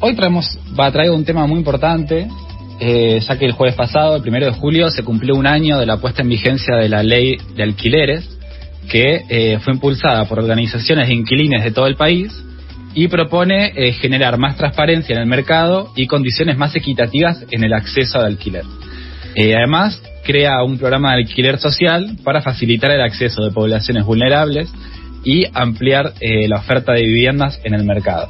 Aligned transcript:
hoy 0.00 0.14
traemos, 0.14 0.58
va 0.78 0.86
a 0.86 0.92
traer 0.92 1.10
un 1.10 1.24
tema 1.24 1.46
muy 1.46 1.58
importante, 1.58 2.26
eh, 2.80 3.20
ya 3.20 3.38
que 3.38 3.44
el 3.44 3.52
jueves 3.52 3.76
pasado, 3.76 4.16
el 4.16 4.22
primero 4.22 4.46
de 4.46 4.52
julio, 4.52 4.90
se 4.90 5.04
cumplió 5.04 5.34
un 5.34 5.46
año 5.46 5.78
de 5.78 5.86
la 5.86 5.98
puesta 5.98 6.22
en 6.22 6.30
vigencia 6.30 6.76
de 6.76 6.88
la 6.88 7.02
ley 7.02 7.36
de 7.54 7.62
alquileres, 7.62 8.28
que 8.88 9.24
eh, 9.28 9.58
fue 9.60 9.74
impulsada 9.74 10.24
por 10.24 10.38
organizaciones 10.38 11.08
de 11.08 11.14
inquilines 11.14 11.62
de 11.62 11.70
todo 11.70 11.86
el 11.86 11.94
país 11.94 12.32
y 12.94 13.06
propone 13.06 13.72
eh, 13.76 13.92
generar 13.92 14.36
más 14.36 14.56
transparencia 14.56 15.14
en 15.14 15.20
el 15.20 15.28
mercado 15.28 15.92
y 15.94 16.06
condiciones 16.06 16.56
más 16.56 16.74
equitativas 16.74 17.44
en 17.50 17.62
el 17.62 17.72
acceso 17.72 18.18
al 18.18 18.26
alquiler. 18.26 18.64
Además, 19.36 20.02
crea 20.24 20.62
un 20.64 20.76
programa 20.76 21.12
de 21.12 21.22
alquiler 21.22 21.58
social 21.58 22.16
para 22.24 22.42
facilitar 22.42 22.90
el 22.90 23.00
acceso 23.00 23.44
de 23.44 23.52
poblaciones 23.52 24.04
vulnerables 24.04 24.68
y 25.24 25.46
ampliar 25.54 26.14
la 26.20 26.58
oferta 26.58 26.92
de 26.92 27.02
viviendas 27.02 27.60
en 27.62 27.74
el 27.74 27.84
mercado. 27.84 28.28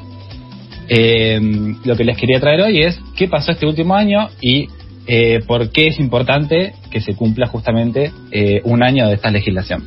Lo 0.90 1.96
que 1.96 2.04
les 2.04 2.16
quería 2.16 2.40
traer 2.40 2.62
hoy 2.62 2.82
es 2.82 3.00
qué 3.16 3.28
pasó 3.28 3.52
este 3.52 3.66
último 3.66 3.94
año 3.94 4.28
y 4.40 4.68
por 5.46 5.70
qué 5.70 5.88
es 5.88 5.98
importante 6.00 6.74
que 6.90 7.00
se 7.00 7.14
cumpla 7.14 7.46
justamente 7.46 8.12
un 8.64 8.82
año 8.82 9.06
de 9.06 9.14
esta 9.14 9.30
legislación. 9.30 9.84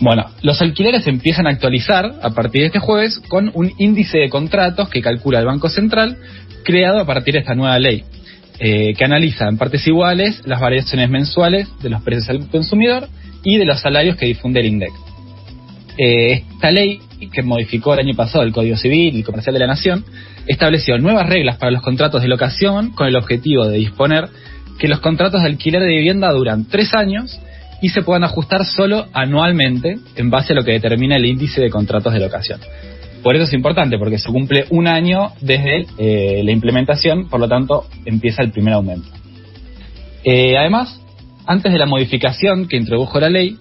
Bueno, 0.00 0.26
los 0.42 0.60
alquileres 0.60 1.06
empiezan 1.06 1.46
a 1.46 1.50
actualizar 1.50 2.16
a 2.22 2.30
partir 2.30 2.60
de 2.62 2.66
este 2.66 2.78
jueves 2.80 3.20
con 3.28 3.50
un 3.54 3.72
índice 3.78 4.18
de 4.18 4.28
contratos 4.28 4.90
que 4.90 5.00
calcula 5.00 5.38
el 5.38 5.46
Banco 5.46 5.70
Central, 5.70 6.18
creado 6.64 7.00
a 7.00 7.06
partir 7.06 7.34
de 7.34 7.40
esta 7.40 7.54
nueva 7.54 7.78
ley, 7.78 8.04
eh, 8.58 8.92
que 8.94 9.04
analiza 9.04 9.48
en 9.48 9.56
partes 9.56 9.86
iguales 9.86 10.42
las 10.44 10.60
variaciones 10.60 11.08
mensuales 11.08 11.68
de 11.80 11.88
los 11.88 12.02
precios 12.02 12.28
al 12.28 12.48
consumidor 12.48 13.08
y 13.42 13.56
de 13.56 13.64
los 13.64 13.80
salarios 13.80 14.16
que 14.16 14.26
difunde 14.26 14.60
el 14.60 14.66
INDEC. 14.66 14.92
Eh, 15.96 16.42
esta 16.52 16.70
ley, 16.70 17.00
que 17.32 17.42
modificó 17.42 17.94
el 17.94 18.00
año 18.00 18.14
pasado 18.14 18.44
el 18.44 18.52
Código 18.52 18.76
Civil 18.76 19.16
y 19.16 19.22
Comercial 19.22 19.54
de 19.54 19.60
la 19.60 19.66
Nación, 19.66 20.04
estableció 20.46 20.98
nuevas 20.98 21.28
reglas 21.28 21.56
para 21.56 21.70
los 21.72 21.82
contratos 21.82 22.22
de 22.22 22.28
locación 22.28 22.90
con 22.90 23.06
el 23.06 23.16
objetivo 23.16 23.66
de 23.66 23.78
disponer 23.78 24.28
que 24.78 24.88
los 24.88 25.00
contratos 25.00 25.42
de 25.42 25.48
alquiler 25.48 25.82
de 25.82 25.88
vivienda 25.88 26.30
duran 26.32 26.66
tres 26.66 26.94
años 26.94 27.40
y 27.82 27.88
se 27.90 28.02
puedan 28.02 28.24
ajustar 28.24 28.64
solo 28.64 29.06
anualmente 29.12 29.96
en 30.16 30.30
base 30.30 30.52
a 30.52 30.56
lo 30.56 30.64
que 30.64 30.72
determina 30.72 31.16
el 31.16 31.26
índice 31.26 31.60
de 31.60 31.70
contratos 31.70 32.12
de 32.12 32.20
locación. 32.20 32.60
Por 33.22 33.34
eso 33.34 33.44
es 33.44 33.52
importante, 33.54 33.98
porque 33.98 34.18
se 34.18 34.30
cumple 34.30 34.66
un 34.70 34.86
año 34.86 35.32
desde 35.40 35.86
eh, 35.98 36.42
la 36.44 36.52
implementación, 36.52 37.28
por 37.28 37.40
lo 37.40 37.48
tanto 37.48 37.86
empieza 38.04 38.42
el 38.42 38.52
primer 38.52 38.74
aumento. 38.74 39.08
Eh, 40.24 40.56
además, 40.56 41.00
antes 41.46 41.72
de 41.72 41.78
la 41.78 41.86
modificación 41.86 42.68
que 42.68 42.76
introdujo 42.76 43.18
la 43.20 43.28
ley, 43.28 43.56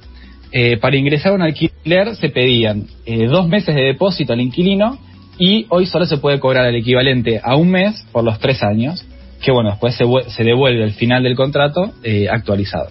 eh, 0.52 0.78
para 0.78 0.96
ingresar 0.98 1.32
a 1.32 1.36
un 1.36 1.42
alquiler 1.42 2.16
se 2.16 2.30
pedían 2.30 2.86
dos 3.30 3.48
meses 3.48 3.76
de 3.76 3.84
depósito 3.84 4.34
al 4.34 4.42
inquilino 4.42 4.98
y 5.38 5.66
hoy 5.70 5.86
solo 5.86 6.06
se 6.06 6.18
puede 6.18 6.40
cobrar 6.40 6.66
el 6.68 6.76
equivalente 6.76 7.42
a 7.44 7.56
un 7.56 7.70
mes 7.70 8.06
por 8.12 8.24
los 8.24 8.40
tres 8.40 8.64
años, 8.64 9.06
que 9.42 9.52
bueno, 9.52 9.72
después 9.72 9.96
se, 9.96 10.44
devuelve 10.44 10.84
al 10.84 10.94
final 10.94 11.24
del 11.24 11.36
contrato 11.36 11.94
actualizado. 12.32 12.90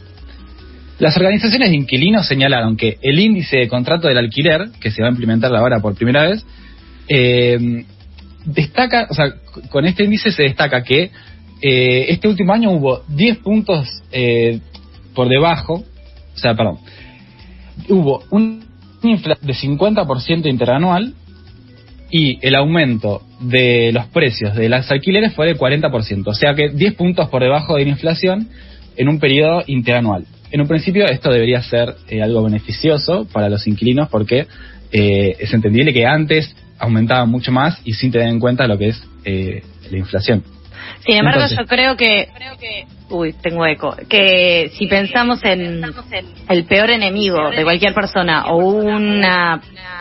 Las 0.98 1.16
organizaciones 1.16 1.70
de 1.70 1.77
inquilinos 1.77 2.27
señalaron 2.27 2.77
que 2.77 2.98
el 3.02 3.19
índice 3.19 3.56
de 3.56 3.69
contrato 3.69 4.06
del 4.06 4.19
alquiler, 4.19 4.69
que 4.80 4.91
se 4.91 5.02
va 5.02 5.08
a 5.08 5.10
implementar 5.10 5.55
ahora 5.55 5.80
por 5.80 5.97
primera 5.97 6.28
vez, 6.28 6.47
eh, 7.08 7.84
destaca, 8.44 9.08
o 9.10 9.14
sea, 9.14 9.34
con 9.70 9.86
este 9.86 10.05
índice 10.05 10.30
se 10.30 10.44
destaca 10.44 10.84
que 10.84 11.10
eh, 11.60 12.06
este 12.08 12.28
último 12.28 12.52
año 12.52 12.70
hubo 12.70 13.02
10 13.08 13.38
puntos 13.38 13.88
eh, 14.12 14.60
por 15.14 15.28
debajo, 15.28 15.82
o 16.34 16.38
sea, 16.38 16.55
perdón, 16.55 16.78
hubo 17.89 18.22
un 18.30 18.64
inflación 19.08 19.47
de 19.47 19.55
50% 19.55 20.47
interanual 20.48 21.14
y 22.11 22.39
el 22.47 22.55
aumento 22.55 23.22
de 23.41 23.91
los 23.92 24.06
precios 24.06 24.55
de 24.55 24.69
las 24.69 24.91
alquileres 24.91 25.34
fue 25.34 25.47
de 25.47 25.56
40%, 25.56 26.27
o 26.27 26.34
sea 26.34 26.55
que 26.55 26.70
10 26.70 26.94
puntos 26.94 27.28
por 27.28 27.42
debajo 27.42 27.77
de 27.77 27.84
la 27.84 27.91
inflación 27.91 28.48
en 28.97 29.08
un 29.08 29.19
periodo 29.19 29.62
interanual. 29.66 30.25
En 30.50 30.61
un 30.61 30.69
principio 30.69 31.06
esto 31.06 31.31
debería 31.31 31.62
ser 31.62 31.97
eh, 32.08 32.22
algo 32.22 32.42
beneficioso 32.42 33.26
para 33.32 33.49
los 33.49 33.66
inquilinos 33.66 34.09
porque 34.09 34.47
eh, 34.93 35.37
es 35.41 35.53
entendible 35.53 35.93
que 35.93 36.06
antes 36.06 36.54
aumentaba 36.78 37.25
mucho 37.26 37.50
más 37.50 37.81
y 37.84 37.94
sin 37.94 38.12
tener 38.12 38.28
en 38.28 38.38
cuenta 38.38 38.69
lo 38.69 38.78
que 38.78 38.88
es 38.88 39.03
eh, 39.25 39.62
la 39.91 39.99
inflación. 39.99 40.44
Sin 41.05 41.17
embargo, 41.17 41.45
yo 41.47 41.67
creo 41.67 41.97
que, 41.97 42.28
uy, 43.11 43.34
tengo 43.34 43.67
eco, 43.67 43.95
que 44.09 44.71
si 44.75 44.87
pensamos 44.87 45.45
en 45.45 45.83
el 46.49 46.65
peor 46.65 46.91
enemigo 46.91 47.50
de 47.50 47.62
cualquier 47.62 47.95
persona 47.95 48.47
o 48.47 48.56
una, 48.56 49.61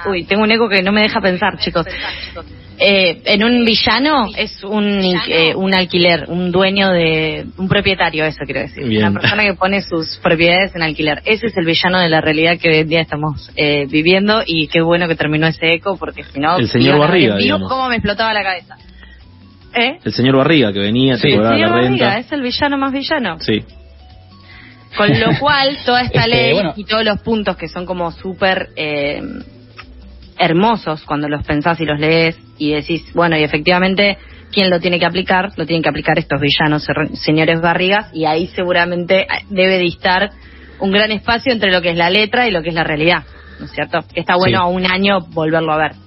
uy, 0.09 0.23
tengo 0.25 0.43
un 0.43 0.51
eco 0.51 0.69
que 0.69 0.81
no 0.81 0.91
me 0.91 1.01
deja 1.01 1.19
pensar, 1.19 1.57
chicos. 1.57 1.85
Eh, 2.79 3.21
en 3.25 3.43
un 3.43 3.63
villano 3.65 4.27
es 4.35 4.63
un, 4.63 4.99
eh, 5.29 5.53
un 5.55 5.73
alquiler, 5.75 6.25
un 6.27 6.51
dueño 6.51 6.89
de, 6.89 7.45
un 7.57 7.67
propietario, 7.67 8.25
eso 8.25 8.39
quiero 8.45 8.61
decir. 8.61 8.97
Una 8.97 9.11
persona 9.11 9.43
que 9.43 9.53
pone 9.53 9.81
sus 9.81 10.17
propiedades 10.17 10.75
en 10.75 10.81
alquiler. 10.81 11.21
Ese 11.25 11.47
es 11.47 11.57
el 11.57 11.65
villano 11.65 11.99
de 11.99 12.09
la 12.09 12.19
realidad 12.19 12.57
que 12.59 12.69
hoy 12.69 12.77
en 12.77 12.89
día 12.89 13.01
estamos 13.01 13.51
eh, 13.55 13.85
viviendo 13.89 14.41
y 14.45 14.67
qué 14.67 14.81
bueno 14.81 15.07
que 15.07 15.15
terminó 15.15 15.47
ese 15.47 15.71
eco 15.73 15.97
porque 15.97 16.23
si 16.23 16.39
no... 16.39 16.57
El 16.57 16.67
señor 16.67 16.99
Barriga, 16.99 17.37
cómo 17.69 17.89
me 17.89 17.95
explotaba 17.95 18.33
la 18.33 18.43
cabeza. 18.43 18.75
¿Eh? 19.75 19.99
El 20.03 20.13
señor 20.13 20.37
Barriga 20.37 20.71
que 20.71 20.79
venía, 20.79 21.17
sí. 21.17 21.29
el 21.29 21.43
señor 21.43 21.71
Barriga 21.71 22.19
es 22.19 22.31
el 22.31 22.41
villano 22.41 22.77
más 22.77 22.91
villano. 22.91 23.39
Sí. 23.39 23.63
Con 24.95 25.19
lo 25.19 25.27
cual, 25.39 25.77
toda 25.85 26.01
esta 26.01 26.25
este, 26.25 26.29
ley 26.29 26.57
y 26.75 26.85
todos 26.85 27.03
los 27.03 27.19
puntos 27.21 27.57
que 27.57 27.67
son 27.67 27.85
como 27.85 28.11
súper 28.11 28.69
eh, 28.75 29.21
hermosos 30.37 31.03
cuando 31.05 31.27
los 31.27 31.45
pensás 31.45 31.79
y 31.79 31.85
los 31.85 31.99
lees 31.99 32.37
y 32.57 32.71
decís, 32.71 33.03
bueno, 33.13 33.37
y 33.37 33.43
efectivamente, 33.43 34.17
¿quién 34.51 34.69
lo 34.69 34.79
tiene 34.79 34.99
que 34.99 35.05
aplicar? 35.05 35.49
Lo 35.57 35.65
tienen 35.65 35.81
que 35.81 35.89
aplicar 35.89 36.19
estos 36.19 36.39
villanos, 36.39 36.85
señores 37.13 37.61
Barrigas, 37.61 38.11
y 38.13 38.25
ahí 38.25 38.47
seguramente 38.47 39.25
debe 39.49 39.79
distar 39.79 40.31
un 40.79 40.91
gran 40.91 41.11
espacio 41.11 41.51
entre 41.51 41.71
lo 41.71 41.81
que 41.81 41.91
es 41.91 41.97
la 41.97 42.09
letra 42.09 42.47
y 42.47 42.51
lo 42.51 42.61
que 42.61 42.69
es 42.69 42.75
la 42.75 42.83
realidad, 42.83 43.23
¿no 43.59 43.65
es 43.65 43.71
cierto? 43.71 43.99
Que 44.13 44.19
está 44.19 44.35
bueno 44.35 44.59
a 44.59 44.67
un 44.67 44.85
año 44.85 45.19
volverlo 45.29 45.73
a 45.73 45.77
ver. 45.77 46.02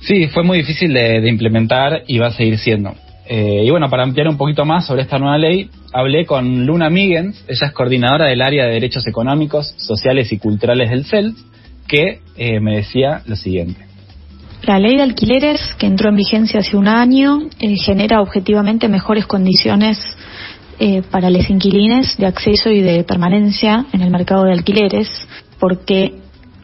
Sí, 0.00 0.28
fue 0.28 0.42
muy 0.42 0.58
difícil 0.58 0.92
de, 0.92 1.28
implementar 1.28 2.02
y 2.06 2.18
va 2.18 2.28
a 2.28 2.32
seguir 2.32 2.58
siendo. 2.58 2.94
Eh, 3.28 3.64
y 3.64 3.70
bueno, 3.70 3.88
para 3.88 4.02
ampliar 4.02 4.28
un 4.28 4.36
poquito 4.36 4.64
más 4.64 4.86
sobre 4.86 5.02
esta 5.02 5.18
nueva 5.18 5.38
ley, 5.38 5.70
hablé 5.92 6.26
con 6.26 6.66
Luna 6.66 6.90
Migens, 6.90 7.44
ella 7.48 7.66
es 7.68 7.72
coordinadora 7.72 8.26
del 8.26 8.42
área 8.42 8.66
de 8.66 8.72
Derechos 8.72 9.06
Económicos, 9.06 9.74
Sociales 9.76 10.32
y 10.32 10.38
Culturales 10.38 10.90
del 10.90 11.04
CELS, 11.04 11.34
que 11.86 12.20
eh, 12.36 12.60
me 12.60 12.76
decía 12.76 13.22
lo 13.26 13.36
siguiente. 13.36 13.90
La 14.62 14.78
ley 14.78 14.96
de 14.96 15.02
alquileres, 15.02 15.74
que 15.78 15.86
entró 15.86 16.10
en 16.10 16.16
vigencia 16.16 16.60
hace 16.60 16.76
un 16.76 16.86
año, 16.86 17.38
eh, 17.60 17.76
genera 17.76 18.20
objetivamente 18.20 18.88
mejores 18.88 19.26
condiciones 19.26 19.98
eh, 20.78 21.02
para 21.10 21.30
los 21.30 21.48
inquilines 21.48 22.16
de 22.18 22.26
acceso 22.26 22.70
y 22.70 22.80
de 22.80 23.02
permanencia 23.04 23.86
en 23.92 24.02
el 24.02 24.10
mercado 24.10 24.44
de 24.44 24.52
alquileres, 24.52 25.08
porque 25.58 26.14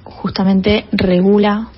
justamente 0.05 0.85
regula 0.93 1.69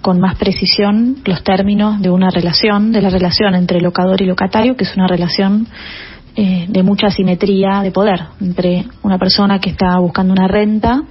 con 0.00 0.20
más 0.20 0.36
precisión 0.36 1.16
los 1.24 1.42
términos 1.42 2.00
de 2.00 2.10
una 2.10 2.30
relación, 2.30 2.92
de 2.92 3.02
la 3.02 3.10
relación 3.10 3.54
entre 3.54 3.80
locador 3.80 4.22
y 4.22 4.26
locatario, 4.26 4.76
que 4.76 4.84
es 4.84 4.94
una 4.96 5.08
relación 5.08 5.66
de 6.36 6.82
mucha 6.82 7.10
simetría 7.10 7.80
de 7.82 7.90
poder 7.90 8.20
entre 8.40 8.84
una 9.02 9.18
persona 9.18 9.60
que 9.60 9.70
está 9.70 9.98
buscando 9.98 10.32
una 10.32 10.46
renta 10.46 11.02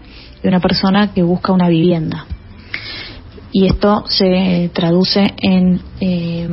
de 0.42 0.50
una 0.50 0.60
persona 0.60 1.14
que 1.14 1.24
busca 1.24 1.54
una 1.54 1.70
vivienda. 1.70 2.26
Y 3.52 3.68
esto 3.68 4.04
se 4.08 4.72
traduce 4.74 5.34
en 5.42 5.80
eh, 6.02 6.50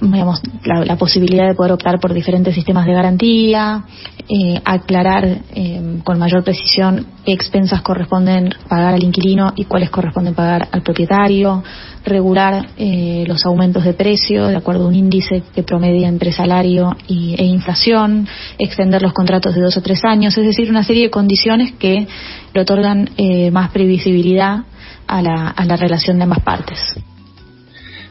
digamos, 0.00 0.40
la, 0.64 0.96
posibilidad 0.96 1.46
de 1.48 1.54
poder 1.54 1.72
optar 1.72 1.98
por 2.00 2.12
diferentes 2.12 2.54
sistemas 2.54 2.86
de 2.86 2.92
garantía, 2.92 3.84
eh, 4.28 4.60
aclarar 4.64 5.24
eh, 5.54 6.00
con 6.04 6.18
mayor 6.18 6.42
precisión 6.42 7.06
qué 7.24 7.32
expensas 7.32 7.82
corresponden 7.82 8.50
pagar 8.68 8.94
al 8.94 9.02
inquilino 9.02 9.52
y 9.56 9.64
cuáles 9.64 9.90
corresponden 9.90 10.34
pagar 10.34 10.68
al 10.72 10.82
propietario, 10.82 11.62
regular 12.04 12.66
eh, 12.76 13.24
los 13.26 13.44
aumentos 13.46 13.84
de 13.84 13.94
precio 13.94 14.46
de 14.46 14.56
acuerdo 14.56 14.84
a 14.84 14.88
un 14.88 14.94
índice 14.94 15.42
que 15.54 15.62
promedia 15.62 16.08
entre 16.08 16.32
salario 16.32 16.96
y, 17.06 17.34
e 17.38 17.44
inflación, 17.44 18.26
extender 18.58 19.02
los 19.02 19.12
contratos 19.12 19.54
de 19.54 19.62
dos 19.62 19.76
o 19.76 19.82
tres 19.82 20.04
años, 20.04 20.36
es 20.36 20.44
decir, 20.44 20.70
una 20.70 20.84
serie 20.84 21.04
de 21.04 21.10
condiciones 21.10 21.72
que 21.72 22.06
le 22.52 22.60
otorgan 22.60 23.10
más 23.52 23.70
previsibilidad 23.70 24.64
a 25.06 25.22
la, 25.22 25.48
a 25.48 25.64
la 25.64 25.76
relación 25.76 26.16
de 26.18 26.24
ambas 26.24 26.40
partes. 26.40 26.96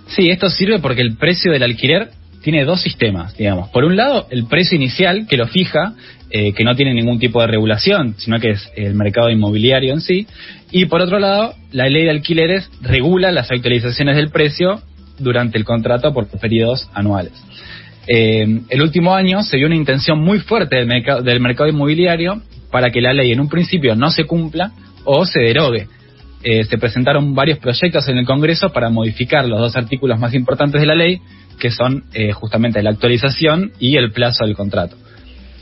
Sí, 0.08 0.30
esto 0.30 0.50
sirve 0.50 0.80
porque 0.80 1.02
el 1.02 1.18
precio 1.18 1.52
del 1.52 1.64
alquiler 1.64 2.10
tiene 2.42 2.64
dos 2.64 2.82
sistemas, 2.82 3.36
digamos. 3.36 3.70
Por 3.70 3.86
un 3.86 3.96
lado, 3.96 4.28
el 4.30 4.46
precio 4.46 4.76
inicial 4.76 5.26
que 5.28 5.36
lo 5.36 5.48
fija, 5.48 5.96
eh, 6.30 6.54
que 6.54 6.64
no 6.64 6.76
tiene 6.76 6.94
ningún 6.94 7.18
tipo 7.18 7.42
de 7.42 7.48
regulación, 7.48 8.16
sino 8.18 8.40
que 8.40 8.52
es 8.52 8.72
el 8.76 8.94
mercado 8.94 9.32
inmobiliario 9.32 9.94
en 9.94 10.02
sí. 10.02 10.28
Y 10.72 10.86
por 10.86 11.02
otro 11.02 11.18
lado, 11.18 11.56
la 11.72 11.90
ley 11.90 12.04
de 12.04 12.12
alquileres 12.12 12.70
regula 12.82 13.32
las 13.32 13.52
actualizaciones 13.52 14.16
del 14.16 14.30
precio 14.30 14.82
durante 15.18 15.58
el 15.58 15.66
contrato 15.66 16.14
por 16.14 16.28
periodos 16.28 16.88
anuales. 16.94 17.34
Eh, 18.08 18.62
el 18.70 18.82
último 18.82 19.16
año 19.16 19.42
se 19.42 19.58
vio 19.58 19.66
una 19.66 19.76
intención 19.76 20.20
muy 20.20 20.40
fuerte 20.40 20.86
del 20.86 21.04
del 21.24 21.40
mercado 21.40 21.68
inmobiliario 21.68 22.44
para 22.70 22.92
que 22.92 23.02
la 23.02 23.14
ley 23.14 23.32
en 23.32 23.40
un 23.40 23.50
principio 23.50 23.96
no 23.96 24.12
se 24.12 24.26
cumpla 24.26 24.72
o 25.04 25.26
se 25.26 25.40
derogue. 25.40 25.88
Eh, 26.48 26.64
se 26.66 26.78
presentaron 26.78 27.34
varios 27.34 27.58
proyectos 27.58 28.08
en 28.08 28.20
el 28.20 28.26
Congreso 28.28 28.70
para 28.70 28.92
modificar 28.92 29.48
los 29.48 29.60
dos 29.60 29.76
artículos 29.76 30.20
más 30.20 30.36
importantes 30.36 30.80
de 30.80 30.86
la 30.86 30.94
ley, 30.94 31.20
que 31.60 31.72
son 31.72 32.04
eh, 32.14 32.34
justamente 32.34 32.84
la 32.84 32.92
actualización 32.92 33.72
y 33.80 33.98
el 33.98 34.12
plazo 34.12 34.46
del 34.46 34.56
contrato. 34.56 34.96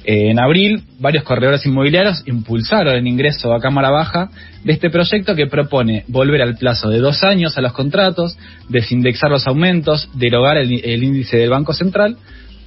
Eh, 0.04 0.30
en 0.30 0.42
abril, 0.42 0.84
varios 1.00 1.24
corredores 1.24 1.66
inmobiliarios 1.66 2.24
impulsaron 2.28 2.96
el 2.96 3.08
ingreso 3.08 3.54
a 3.54 3.62
Cámara 3.62 3.92
Baja 3.92 4.30
de 4.66 4.74
este 4.74 4.90
proyecto 4.90 5.36
que 5.36 5.48
propone 5.48 6.04
volver 6.10 6.42
al 6.42 6.58
plazo 6.58 6.90
de 6.90 7.00
dos 7.00 7.24
años 7.24 7.58
a 7.58 7.62
los 7.62 7.72
contratos, 7.72 8.38
desindexar 8.68 9.32
los 9.32 9.48
aumentos, 9.48 10.10
derogar 10.16 10.58
el, 10.58 11.02
índice 11.02 11.38
del 11.38 11.50
Banco 11.50 11.72
Central 11.72 12.18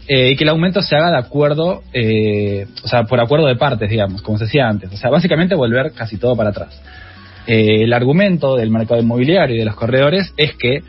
y 0.08 0.36
que 0.36 0.44
el 0.44 0.48
aumento 0.48 0.80
se 0.80 0.96
haga 0.96 1.10
de 1.10 1.18
acuerdo, 1.18 1.82
o 2.82 2.88
sea, 2.88 3.02
por 3.02 3.20
acuerdo 3.20 3.46
de 3.46 3.56
partes, 3.56 3.90
digamos, 3.90 4.22
como 4.22 4.38
se 4.38 4.44
decía 4.44 4.68
antes. 4.68 4.90
O 4.90 4.96
sea, 4.96 5.10
básicamente 5.10 5.54
volver 5.54 5.92
casi 5.92 6.16
todo 6.16 6.34
para 6.34 6.50
atrás. 6.50 6.80
Eh, 7.46 7.84
el 7.84 7.92
argumento 7.92 8.56
del 8.56 8.70
mercado 8.70 9.00
inmobiliario 9.00 9.54
y 9.54 9.58
de 9.60 9.64
los 9.64 9.76
corredores 9.76 10.32
es 10.36 10.56
que 10.56 10.82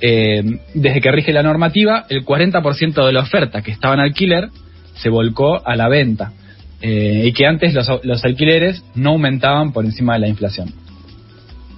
eh, 0.00 0.42
desde 0.74 1.00
que 1.00 1.12
rige 1.12 1.32
la 1.32 1.42
normativa, 1.42 2.06
el 2.08 2.24
40% 2.24 3.06
de 3.06 3.12
la 3.12 3.20
oferta 3.20 3.62
que 3.62 3.72
estaba 3.72 3.94
en 3.94 4.00
alquiler 4.00 4.48
se 4.94 5.10
volcó 5.10 5.66
a 5.66 5.76
la 5.76 5.88
venta 5.88 6.32
eh, 6.80 7.24
y 7.26 7.32
que 7.32 7.46
antes 7.46 7.74
los, 7.74 8.24
alquileres 8.24 8.82
no 8.94 9.10
aumentaban 9.10 9.72
por 9.72 9.84
encima 9.84 10.14
de 10.14 10.20
la 10.20 10.28
inflación. 10.28 10.72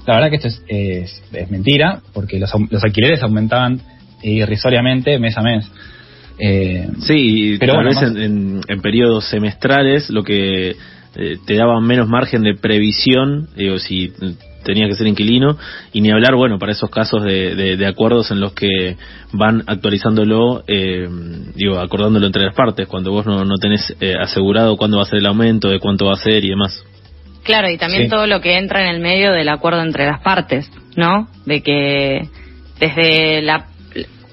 La 0.07 0.15
verdad 0.15 0.31
que 0.31 0.37
esto 0.37 0.63
es, 0.69 1.23
mentira, 1.51 2.01
porque 2.13 2.39
los, 2.39 2.53
alquileres 2.85 3.23
aumentaban 3.23 3.81
irrisoriamente 4.23 5.19
mes 5.19 5.37
a 5.37 5.43
mes. 5.43 5.71
sí, 7.01 7.57
pero 7.59 7.81
a 7.81 7.85
veces 7.85 8.11
en, 8.17 8.61
en 8.67 8.81
periodos 8.81 9.29
semestrales 9.29 10.09
lo 10.11 10.23
que 10.23 10.77
eh, 11.17 11.39
te 11.45 11.55
daban 11.55 11.85
menos 11.85 12.09
margen 12.09 12.43
de 12.43 12.55
previsión, 12.55 13.49
digo, 13.57 13.79
si 13.79 14.13
tenía 14.65 14.87
que 14.87 14.95
ser 14.95 15.07
inquilino, 15.07 15.57
y 15.93 16.01
ni 16.01 16.11
hablar, 16.11 16.35
bueno, 16.37 16.59
para 16.59 16.73
esos 16.73 16.91
casos 16.91 17.25
de, 17.25 17.77
de, 17.77 17.87
acuerdos 17.87 18.31
en 18.31 18.41
los 18.41 18.53
que 18.53 18.97
van 19.33 19.65
actualizándolo, 19.67 20.63
eh, 20.67 21.09
digo, 21.55 21.79
acordándolo 21.79 22.27
entre 22.27 22.45
las 22.45 22.55
partes, 22.55 22.87
cuando 22.87 23.11
vos 23.11 23.27
no, 23.27 23.45
no 23.45 23.57
tenés 23.57 23.95
eh, 24.01 24.15
asegurado 24.21 24.77
cuándo 24.77 24.99
va 24.99 25.05
a 25.05 25.07
ser 25.07 25.19
el 25.19 25.27
aumento, 25.27 25.69
de 25.69 25.79
cuánto 25.81 26.07
va 26.07 26.13
a 26.13 26.17
ser 26.17 26.45
y 26.45 26.51
demás. 26.51 26.85
Claro, 27.43 27.71
y 27.71 27.79
también 27.79 28.11
todo 28.11 28.27
lo 28.27 28.41
que 28.41 28.59
entra 28.59 28.83
en 28.83 28.95
el 28.95 29.01
medio 29.01 29.33
del 29.33 29.49
acuerdo 29.49 29.83
entre 29.83 30.07
las 30.07 30.21
partes, 30.21 30.71
¿no? 30.95 31.29
De 31.47 31.63
que 31.63 32.29
desde 32.79 33.43
la 33.43 33.70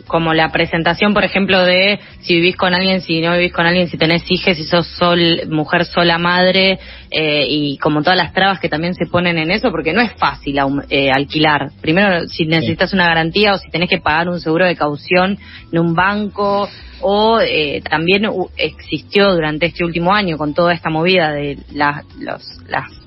como 0.08 0.34
la 0.34 0.50
presentación, 0.52 1.14
por 1.14 1.24
ejemplo, 1.24 1.64
de 1.64 2.00
si 2.22 2.36
vivís 2.36 2.56
con 2.56 2.74
alguien, 2.74 3.02
si 3.02 3.22
no 3.22 3.34
vivís 3.34 3.54
con 3.54 3.66
alguien, 3.66 3.88
si 3.88 3.98
tenés 3.98 4.24
hijos, 4.30 4.58
si 4.58 4.64
sos 4.64 4.88
sol, 4.88 5.42
mujer 5.50 5.86
sola 5.86 6.18
madre, 6.18 6.80
eh, 7.12 7.46
y 7.48 7.78
como 7.78 8.02
todas 8.02 8.18
las 8.18 8.34
trabas 8.34 8.60
que 8.60 8.70
también 8.70 8.94
se 8.96 9.06
ponen 9.06 9.38
en 9.38 9.52
eso, 9.52 9.70
porque 9.72 9.94
no 9.94 10.02
es 10.02 10.14
fácil 10.14 10.58
eh, 10.90 11.12
alquilar. 11.12 11.70
Primero, 11.82 12.28
si 12.28 12.46
necesitas 12.46 12.94
una 12.94 13.08
garantía 13.08 13.54
o 13.54 13.58
si 13.58 13.70
tenés 13.70 13.90
que 13.90 14.00
pagar 14.00 14.30
un 14.30 14.40
seguro 14.40 14.66
de 14.66 14.76
caución 14.76 15.38
en 15.72 15.80
un 15.80 15.94
banco, 15.94 16.68
o 17.02 17.40
eh, 17.40 17.82
también 17.88 18.28
existió 18.58 19.34
durante 19.34 19.68
este 19.68 19.86
último 19.86 20.14
año 20.14 20.38
con 20.38 20.54
toda 20.54 20.74
esta 20.74 20.90
movida 20.90 21.32
de 21.32 21.58
las 21.72 22.04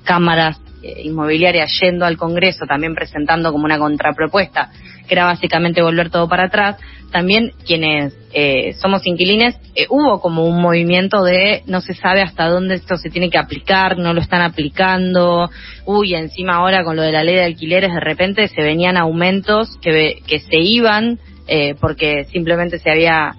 cámaras 0.05 0.61
inmobiliarias 0.83 1.79
yendo 1.81 2.07
al 2.07 2.17
Congreso, 2.17 2.65
también 2.67 2.95
presentando 2.95 3.53
como 3.53 3.65
una 3.65 3.79
contrapropuesta 3.79 4.71
que 5.11 5.15
era 5.17 5.25
básicamente 5.25 5.83
volver 5.83 6.09
todo 6.09 6.29
para 6.29 6.45
atrás, 6.45 6.77
también 7.11 7.51
quienes 7.67 8.17
eh, 8.33 8.75
somos 8.75 9.05
inquilines, 9.09 9.57
eh, 9.75 9.87
hubo 9.91 10.21
como 10.21 10.47
un 10.47 10.63
movimiento 10.63 11.25
de 11.25 11.65
no 11.67 11.81
se 11.81 11.95
sabe 11.95 12.23
hasta 12.23 12.47
dónde 12.47 12.77
esto 12.77 12.97
se 12.97 13.11
tiene 13.11 13.29
que 13.29 13.37
aplicar, 13.37 13.99
no 13.99 14.15
lo 14.15 14.21
están 14.21 14.41
aplicando, 14.41 15.51
uy, 15.85 16.15
encima 16.15 16.55
ahora 16.55 16.85
con 16.85 16.95
lo 16.95 17.03
de 17.03 17.11
la 17.11 17.25
ley 17.25 17.35
de 17.35 17.45
alquileres 17.45 17.93
de 17.93 17.99
repente 17.99 18.47
se 18.47 18.63
venían 18.63 18.97
aumentos 18.97 19.77
que, 19.83 20.23
que 20.29 20.39
se 20.39 20.59
iban 20.59 21.19
eh, 21.49 21.75
porque 21.81 22.27
simplemente 22.27 22.79
se 22.79 22.89
había, 22.89 23.35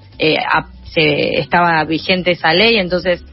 se 0.93 1.39
estaba 1.39 1.81
vigente 1.85 2.31
esa 2.31 2.53
ley, 2.53 2.79
entonces 2.79 3.23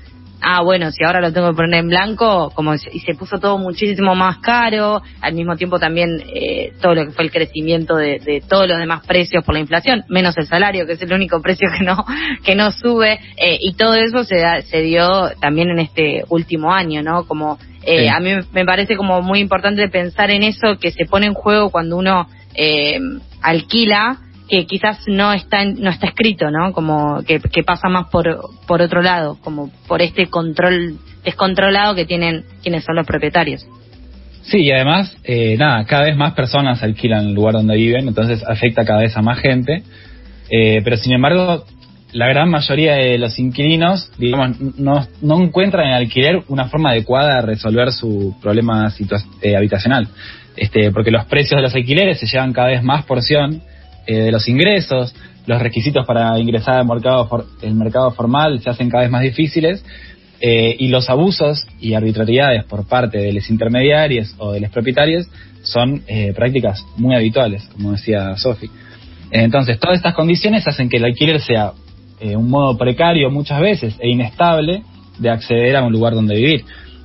ah, 0.42 0.62
bueno, 0.62 0.90
si 0.90 1.04
ahora 1.04 1.20
lo 1.20 1.32
tengo 1.32 1.50
que 1.50 1.56
poner 1.56 1.80
en 1.80 1.88
blanco, 1.88 2.50
como 2.54 2.74
y 2.74 3.00
se 3.00 3.14
puso 3.14 3.38
todo 3.38 3.58
muchísimo 3.58 4.14
más 4.14 4.38
caro, 4.38 5.02
al 5.20 5.34
mismo 5.34 5.56
tiempo 5.56 5.78
también 5.78 6.22
eh, 6.34 6.72
todo 6.80 6.94
lo 6.94 7.06
que 7.06 7.12
fue 7.12 7.24
el 7.24 7.30
crecimiento 7.30 7.96
de, 7.96 8.42
todos 8.48 8.68
los 8.68 8.78
demás 8.78 9.06
precios 9.06 9.44
por 9.44 9.54
la 9.54 9.60
inflación, 9.60 10.04
menos 10.08 10.36
el 10.38 10.46
salario, 10.46 10.86
que 10.86 10.92
es 10.92 11.02
el 11.02 11.12
único 11.12 11.40
precio 11.40 11.68
que 11.76 11.84
no 11.84 12.04
que 12.44 12.54
no 12.54 12.70
sube, 12.70 13.20
eh, 13.36 13.58
y 13.60 13.74
todo 13.74 13.94
eso 13.94 14.24
se, 14.24 14.42
se 14.62 14.82
dio 14.82 15.30
también 15.40 15.70
en 15.70 15.80
este 15.80 16.24
último 16.28 16.72
año, 16.72 17.02
¿no? 17.02 17.24
Como 17.26 17.58
eh, 17.82 18.10
a 18.10 18.20
mí 18.20 18.32
me 18.52 18.64
parece 18.64 18.96
como 18.96 19.22
muy 19.22 19.40
importante 19.40 19.88
pensar 19.88 20.30
en 20.30 20.42
eso 20.42 20.78
que 20.80 20.90
se 20.90 21.06
pone 21.06 21.26
en 21.26 21.34
juego 21.34 21.70
cuando 21.70 21.96
uno 21.96 22.28
alquila 23.40 24.18
que 24.48 24.66
quizás 24.66 24.98
no 25.06 25.32
está 25.32 25.64
no 25.64 25.90
está 25.90 26.06
escrito, 26.06 26.50
¿no? 26.50 26.72
Como 26.72 27.22
que, 27.24 27.40
pasa 27.62 27.88
más 27.88 28.08
por 28.08 28.26
por 28.66 28.82
otro 28.82 29.02
lado, 29.02 29.38
como 29.42 29.70
por 29.86 30.02
este 30.02 30.26
control 30.28 30.98
descontrolado 31.24 31.94
que 31.94 32.06
tienen 32.06 32.44
quienes 32.62 32.84
son 32.84 32.96
los 32.96 33.06
propietarios. 33.06 33.66
Sí, 34.42 34.60
y 34.62 34.72
además, 34.72 35.14
eh, 35.24 35.56
nada, 35.58 35.84
cada 35.84 36.04
vez 36.04 36.16
más 36.16 36.32
personas 36.32 36.82
alquilan 36.82 37.26
el 37.26 37.34
lugar 37.34 37.54
donde 37.54 37.76
viven, 37.76 38.08
entonces 38.08 38.42
afecta 38.46 38.84
cada 38.84 39.00
vez 39.00 39.14
a 39.16 39.20
más 39.20 39.38
gente. 39.40 39.82
Eh, 40.50 40.80
pero 40.82 40.96
sin 40.96 41.12
embargo, 41.12 41.64
la 42.12 42.28
gran 42.28 42.48
mayoría 42.48 42.94
de 42.94 43.18
los 43.18 43.38
inquilinos, 43.38 44.10
digamos, 44.16 44.58
no, 44.78 45.06
no 45.20 45.42
encuentran 45.42 45.88
en 45.88 45.94
alquiler 45.94 46.42
una 46.48 46.68
forma 46.68 46.90
adecuada 46.90 47.36
de 47.36 47.42
resolver 47.42 47.92
su 47.92 48.36
problema 48.40 48.90
eh, 49.42 49.56
habitacional. 49.56 50.08
Este, 50.56 50.90
porque 50.90 51.10
los 51.10 51.26
precios 51.26 51.58
de 51.58 51.62
los 51.62 51.74
alquileres 51.74 52.18
se 52.18 52.26
llevan 52.26 52.52
cada 52.52 52.68
vez 52.68 52.82
más 52.82 53.04
porción 53.04 53.62
eh, 54.08 54.22
de 54.22 54.32
los 54.32 54.48
ingresos, 54.48 55.14
los 55.44 55.60
requisitos 55.60 56.06
para 56.06 56.38
ingresar 56.38 56.76
al 56.76 56.86
mercado, 56.86 57.46
el 57.60 57.74
mercado 57.74 58.10
formal 58.12 58.58
se 58.62 58.70
hacen 58.70 58.88
cada 58.88 59.02
vez 59.02 59.12
más 59.12 59.20
difíciles 59.20 59.84
eh, 60.40 60.74
y 60.78 60.88
los 60.88 61.10
abusos 61.10 61.66
y 61.78 61.92
arbitrariedades 61.92 62.64
por 62.64 62.88
parte 62.88 63.18
de 63.18 63.34
los 63.34 63.50
intermediarios 63.50 64.34
o 64.38 64.52
de 64.52 64.60
los 64.60 64.70
propietarios 64.70 65.26
son 65.62 66.04
eh, 66.06 66.32
prácticas 66.34 66.82
muy 66.96 67.14
habituales, 67.16 67.68
como 67.74 67.92
decía 67.92 68.34
Sofi. 68.38 68.70
Entonces, 69.30 69.78
todas 69.78 69.98
estas 69.98 70.14
condiciones 70.14 70.66
hacen 70.66 70.88
que 70.88 70.96
el 70.96 71.04
alquiler 71.04 71.38
sea 71.42 71.72
un 72.20 72.48
modo 72.48 72.78
precario 72.78 73.30
muchas 73.30 73.60
veces 73.60 73.94
e 74.00 74.08
inestable 74.08 74.82
de 75.18 75.30
acceder 75.30 75.76
a 75.76 75.84
un 75.84 75.92
lugar 75.92 76.14
donde 76.14 76.34
vivir. 76.34 76.64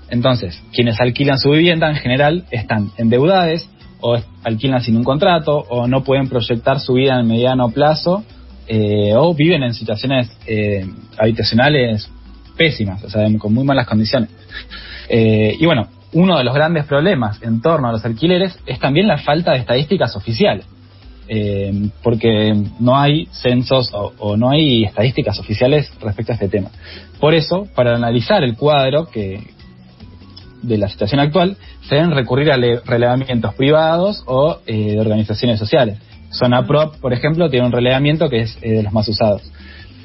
Entonces, 0.10 0.64
quienes 0.72 1.00
alquilan 1.02 1.38
su 1.38 1.50
vivienda 1.50 1.90
en 1.90 1.98
general 1.98 2.46
están 2.50 2.92
endeudados, 2.98 3.70
o 4.06 4.18
alquilan 4.44 4.82
sin 4.82 4.98
un 4.98 5.04
contrato, 5.06 5.56
o 5.58 5.88
no 5.88 6.04
pueden 6.04 6.28
proyectar 6.28 6.80
su 6.82 6.94
vida 6.94 7.20
en 7.20 7.26
mediano 7.26 7.70
plazo, 7.70 8.24
eh, 8.68 9.14
o 9.16 9.34
viven 9.34 9.64
en 9.64 9.74
situaciones 9.74 10.30
eh, 10.46 10.86
habitacionales 11.18 12.10
pésimas, 12.58 13.02
o 13.04 13.10
sea, 13.10 13.26
con 13.40 13.54
muy 13.54 13.64
malas 13.64 13.88
condiciones. 13.88 14.30
Eh, 15.08 15.56
y 15.58 15.66
bueno, 15.66 15.88
uno 16.12 16.38
de 16.38 16.44
los 16.44 16.54
grandes 16.54 16.86
problemas 16.86 17.42
en 17.44 17.62
torno 17.62 17.88
a 17.88 17.94
los 17.94 18.04
alquileres 18.04 18.60
es 18.66 18.78
también 18.78 19.08
la 19.08 19.20
falta 19.20 19.54
de 19.54 19.60
estadísticas 19.60 20.16
oficiales. 20.16 20.66
porque 22.04 22.54
no 22.80 22.98
hay 22.98 23.28
censos 23.32 23.90
o, 23.94 24.36
no 24.36 24.52
hay 24.52 24.84
estadísticas 24.84 25.40
oficiales 25.40 25.92
respecto 26.02 26.34
a 26.34 26.36
este 26.36 26.50
tema. 26.50 26.70
Por 27.20 27.34
eso, 27.34 27.68
para 27.74 27.96
analizar 27.96 28.44
el 28.44 28.56
cuadro 28.56 29.08
que, 29.10 29.53
de 30.64 30.78
la 30.78 30.90
situación 30.90 31.20
actual, 31.20 31.58
se 31.88 31.96
deben 31.96 32.12
recurrir 32.12 32.52
a 32.52 32.58
relevamientos 32.58 33.54
privados 33.54 34.24
o 34.26 34.58
eh, 34.66 34.94
de 34.94 35.00
organizaciones 35.00 35.60
sociales. 35.60 36.00
Zona 36.32 36.66
Prop, 36.66 36.96
por 36.98 37.14
ejemplo, 37.14 37.50
tiene 37.50 37.68
un 37.68 37.72
relevamiento 37.72 38.30
que 38.30 38.42
es 38.42 38.58
eh, 38.62 38.72
de 38.72 38.84
los 38.84 38.92
más 38.92 39.08
usados. 39.08 39.44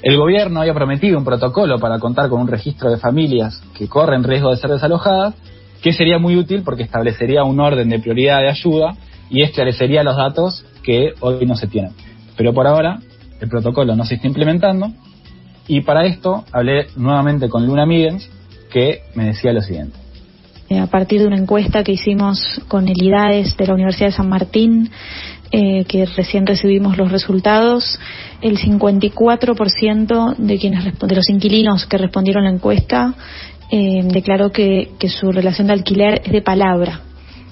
El 0.02 0.16
gobierno 0.16 0.60
había 0.60 0.74
prometido 0.74 1.18
un 1.18 1.24
protocolo 1.24 1.78
para 1.78 1.98
contar 1.98 2.28
con 2.28 2.40
un 2.40 2.48
registro 2.48 2.90
de 2.90 2.98
familias 2.98 3.62
que 3.76 3.88
corren 3.88 4.22
riesgo 4.22 4.50
de 4.50 4.56
ser 4.56 4.70
desalojadas, 4.70 5.34
que 5.82 5.92
sería 5.92 6.18
muy 6.18 6.36
útil 6.36 6.62
porque 6.64 6.82
establecería 6.82 7.42
un 7.44 7.58
orden 7.58 7.88
de 7.88 7.98
prioridad 7.98 8.40
de 8.40 8.50
ayuda 8.50 8.94
y 9.30 9.42
esclarecería 9.42 10.02
los 10.02 10.16
datos 10.16 10.64
que 10.82 11.14
hoy 11.20 11.44
no 11.46 11.56
se 11.56 11.66
tienen. 11.66 11.92
Pero 12.36 12.52
por 12.52 12.66
ahora 12.66 13.00
el 13.40 13.48
protocolo 13.48 13.96
no 13.96 14.04
se 14.04 14.16
está 14.16 14.26
implementando 14.26 14.88
y 15.66 15.80
para 15.82 16.06
esto 16.06 16.44
hablé 16.52 16.86
nuevamente 16.96 17.48
con 17.48 17.66
Luna 17.66 17.84
Middens 17.84 18.30
que 18.70 19.02
me 19.14 19.26
decía 19.26 19.52
lo 19.52 19.60
siguiente. 19.60 19.98
Eh, 20.70 20.78
a 20.78 20.86
partir 20.86 21.20
de 21.20 21.26
una 21.26 21.38
encuesta 21.38 21.82
que 21.82 21.92
hicimos 21.92 22.60
con 22.68 22.88
el 22.88 23.02
IDAES 23.02 23.56
de 23.56 23.66
la 23.66 23.72
Universidad 23.72 24.08
de 24.08 24.16
San 24.16 24.28
Martín, 24.28 24.90
eh, 25.50 25.84
que 25.84 26.04
recién 26.04 26.46
recibimos 26.46 26.98
los 26.98 27.10
resultados, 27.10 27.98
el 28.42 28.58
54% 28.58 30.34
de 30.36 30.58
quienes 30.58 30.84
de 30.84 31.14
los 31.14 31.30
inquilinos 31.30 31.86
que 31.86 31.96
respondieron 31.96 32.44
la 32.44 32.50
encuesta 32.50 33.14
eh, 33.70 34.02
declaró 34.12 34.52
que, 34.52 34.90
su 35.08 35.32
relación 35.32 35.68
de 35.68 35.72
alquiler 35.72 36.20
es 36.26 36.32
de 36.32 36.42
palabra, 36.42 37.00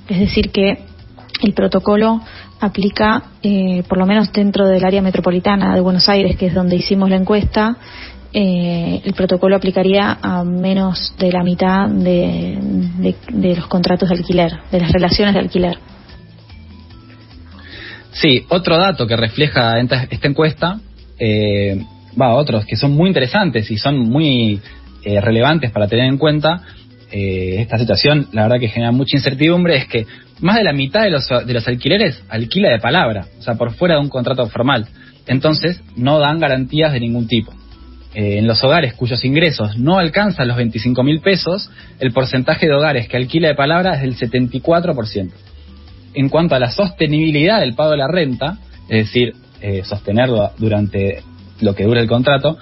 es 0.09 0.21
decir 0.21 0.51
que 0.51 0.81
el 1.43 1.55
protocolo 1.55 2.21
aplica, 2.61 3.25
por 3.89 3.99
lo 3.99 4.07
menos 4.07 4.33
dentro 4.33 4.67
del 4.67 4.85
área 4.85 5.03
metropolitana 5.03 5.75
de 5.75 5.81
Buenos 5.83 6.09
Aires, 6.09 6.37
que 6.37 6.47
es 6.47 6.55
donde 6.55 6.77
hicimos 6.77 7.11
la 7.11 7.17
encuesta, 7.17 7.77
eh, 8.39 9.01
el 9.03 9.15
protocolo 9.15 9.57
aplicaría 9.57 10.19
a 10.21 10.45
menos 10.45 11.15
de 11.19 11.33
la 11.33 11.43
mitad 11.43 11.89
de, 11.89 12.59
los 13.33 13.67
contratos 13.67 14.11
de 14.11 14.15
alquiler, 14.15 14.53
de 14.71 14.79
las 14.79 14.93
relaciones 14.93 15.33
de 15.33 15.41
alquiler. 15.41 15.79
Sí, 18.13 18.45
otro 18.51 18.77
dato 18.77 19.07
que 19.07 19.17
refleja 19.17 19.81
esta, 19.81 20.07
encuesta, 20.29 20.79
eh, 21.19 21.83
va, 22.21 22.35
otros 22.35 22.67
que 22.67 22.77
son 22.77 22.93
muy 22.93 23.09
interesantes 23.09 23.71
y 23.71 23.79
son 23.79 24.01
muy 24.01 24.61
eh, 25.03 25.19
relevantes 25.23 25.71
para 25.71 25.89
tener 25.89 26.05
en 26.05 26.19
cuenta, 26.19 26.61
eh, 27.11 27.63
esta 27.63 27.79
situación, 27.79 28.29
la 28.33 28.43
verdad 28.43 28.61
que 28.61 28.69
genera 28.69 28.93
mucha 28.93 29.17
incertidumbre, 29.17 29.77
es 29.77 29.87
que 29.87 30.07
más 30.41 30.57
de 30.57 30.65
la 30.65 30.75
mitad 30.75 31.05
de 31.05 31.11
los, 31.11 31.27
de 31.27 31.55
los 31.55 31.67
alquileres 31.67 32.23
alquila 32.29 32.69
de 32.71 32.81
palabra, 32.81 33.29
o 33.39 33.43
sea, 33.43 33.55
por 33.55 33.73
fuera 33.73 33.95
de 33.95 34.03
un 34.03 34.11
contrato 34.11 34.47
formal. 34.49 34.89
Entonces, 35.27 35.81
no 35.97 36.19
dan 36.19 36.39
garantías 36.39 36.93
de 36.93 37.01
ningún 37.01 37.27
tipo. 37.27 37.55
Eh, 38.17 38.39
en 38.39 38.47
los 38.47 38.65
hogares 38.65 38.95
cuyos 38.95 39.23
ingresos 39.27 39.77
no 39.77 39.99
alcanzan 39.99 40.49
los 40.49 40.57
25 40.57 41.03
mil 41.03 41.21
pesos, 41.21 41.69
el 42.01 42.13
porcentaje 42.13 42.67
de 42.67 42.73
hogares 42.73 43.09
que 43.09 43.19
alquila 43.19 43.49
de 43.49 43.55
palabra 43.55 43.93
es 43.97 44.01
del 44.01 44.17
74%. 44.17 45.33
En 46.15 46.31
cuanto 46.31 46.55
a 46.55 46.59
la 46.59 46.71
sostenibilidad 46.71 47.61
del 47.61 47.75
pago 47.75 47.91
de 47.91 47.99
la 47.99 48.09
renta, 48.09 48.57
es 48.89 49.05
decir, 49.09 49.35
eh, 49.61 49.83
sostenerlo 49.85 50.51
durante 50.57 51.23
lo 51.61 51.75
que 51.75 51.85
dura 51.85 52.01
el 52.01 52.09
contrato, 52.09 52.57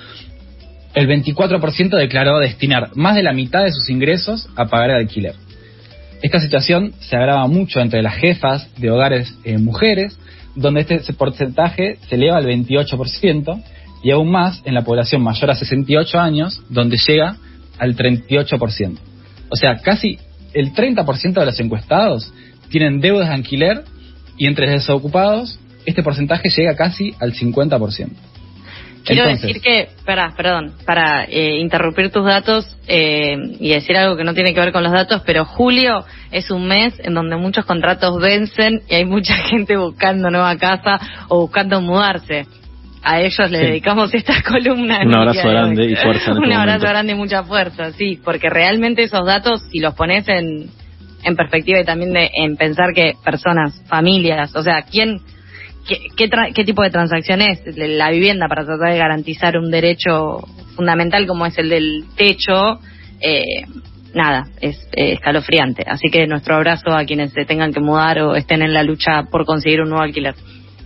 el 0.93 1.07
24% 1.07 1.99
declaró 1.99 2.41
destinar 2.41 2.91
más 2.97 3.15
de 3.15 3.23
la 3.23 3.33
mitad 3.33 3.63
de 3.63 3.71
sus 3.71 3.89
ingresos 3.91 4.49
a 4.57 4.65
pagar 4.65 4.91
el 4.91 4.97
alquiler. 4.97 5.37
Esta 6.21 6.41
situación 6.41 6.95
se 6.99 7.15
agrava 7.15 7.47
mucho 7.47 7.79
entre 7.79 8.03
las 8.03 8.17
jefas 8.17 8.69
de 8.77 8.91
hogares 8.91 9.33
eh, 9.45 9.59
mujeres, 9.59 10.19
donde 10.57 10.81
este 10.81 11.13
porcentaje 11.13 11.99
se 12.09 12.17
eleva 12.17 12.39
al 12.39 12.47
28%, 12.47 13.63
y 14.05 14.11
aún 14.11 14.31
más 14.31 14.61
en 14.67 14.75
la 14.75 14.85
población 14.85 15.23
mayor 15.23 15.51
a 15.51 15.55
68 15.55 16.21
años, 16.21 16.63
donde 16.69 16.99
llega 16.99 17.37
al 17.79 17.97
38%. 17.97 18.99
O 19.49 19.57
sea, 19.57 19.79
casi 19.79 20.19
el 20.53 20.75
30% 20.75 21.33
de 21.33 21.47
los 21.47 21.59
encuestados 21.59 22.33
tienen 22.69 23.01
deudas 23.01 23.29
de 23.31 23.35
alquiler 23.35 23.85
y 24.37 24.47
entre 24.47 24.67
los 24.67 24.75
desocupados 24.81 25.59
este 25.87 26.03
porcentaje 26.03 26.51
llega 26.51 26.77
casi 26.77 27.15
al 27.19 27.33
50%. 27.33 28.11
Quiero 29.07 29.27
decir 29.27 29.61
que, 29.61 29.89
para, 30.07 30.35
perdón, 30.35 30.73
para 30.87 31.25
eh, 31.25 31.59
interrumpir 31.59 32.11
tus 32.11 32.25
datos 32.25 32.67
eh, 32.87 33.37
y 33.61 33.69
decir 33.71 33.99
algo 33.99 34.17
que 34.17 34.25
no 34.25 34.33
tiene 34.33 34.55
que 34.55 34.61
ver 34.61 34.73
con 34.73 34.83
los 34.83 34.93
datos, 34.93 35.23
pero 35.27 35.45
julio 35.45 36.05
es 36.31 36.51
un 36.51 36.67
mes 36.67 36.95
en 37.01 37.13
donde 37.13 37.37
muchos 37.37 37.67
contratos 37.67 38.19
vencen 38.19 38.81
y 38.89 38.95
hay 38.95 39.05
mucha 39.05 39.35
gente 39.51 39.77
buscando 39.77 40.31
nueva 40.31 40.57
casa 40.57 40.99
o 41.29 41.41
buscando 41.43 41.83
mudarse 41.83 42.47
a 43.05 43.21
ellos 43.21 43.51
le 43.51 43.59
dedicamos 43.59 44.13
esta 44.15 44.43
columna. 44.49 45.03
Un 45.05 45.15
abrazo 45.15 45.49
grande 45.49 45.85
y 45.85 45.95
fuerza. 45.95 46.33
Un 46.37 46.45
este 46.45 46.55
abrazo 46.55 46.87
grande 46.87 47.13
y 47.13 47.17
mucha 47.17 47.45
fuerza, 47.45 47.93
sí, 47.93 48.19
porque 48.25 48.49
realmente 48.49 49.03
esos 49.03 49.25
datos, 49.27 49.63
si 49.71 49.79
los 49.79 49.95
pones 49.95 50.27
en, 50.29 50.71
en 51.23 51.37
perspectiva 51.37 51.81
y 51.81 51.85
también 51.85 52.13
de, 52.13 52.31
en 52.35 52.57
pensar 52.57 52.93
que 52.95 53.13
personas, 53.23 53.83
familias, 53.87 54.57
o 54.57 54.63
sea, 54.63 54.83
¿quién, 54.83 55.21
qué, 55.87 56.31
qué, 56.55 56.65
tipo 56.65 56.83
de 56.83 56.91
transacción 56.91 57.43
es 57.43 57.61
la 57.77 58.11
vivienda 58.11 58.49
para 58.49 58.65
tratar 58.65 58.93
de 58.93 58.99
garantizar 58.99 59.59
un 59.59 59.71
derecho 59.71 60.39
fundamental 60.75 61.27
como 61.27 61.45
es 61.45 61.59
el 61.59 61.69
del 61.69 62.05
techo? 62.17 62.81
Eh, 63.21 63.67
nada, 64.15 64.45
es 64.61 64.89
escalofriante. 64.93 65.85
Así 65.87 66.09
que 66.11 66.27
nuestro 66.27 66.55
abrazo 66.55 66.91
a 66.91 67.05
quienes 67.05 67.33
se 67.33 67.45
tengan 67.45 67.73
que 67.73 67.81
mudar 67.81 68.21
o 68.21 68.35
estén 68.35 68.63
en 68.63 68.73
la 68.73 68.83
lucha 68.83 69.25
por 69.31 69.45
conseguir 69.45 69.83
un 69.83 69.91
nuevo 69.91 70.05
alquiler. 70.05 70.35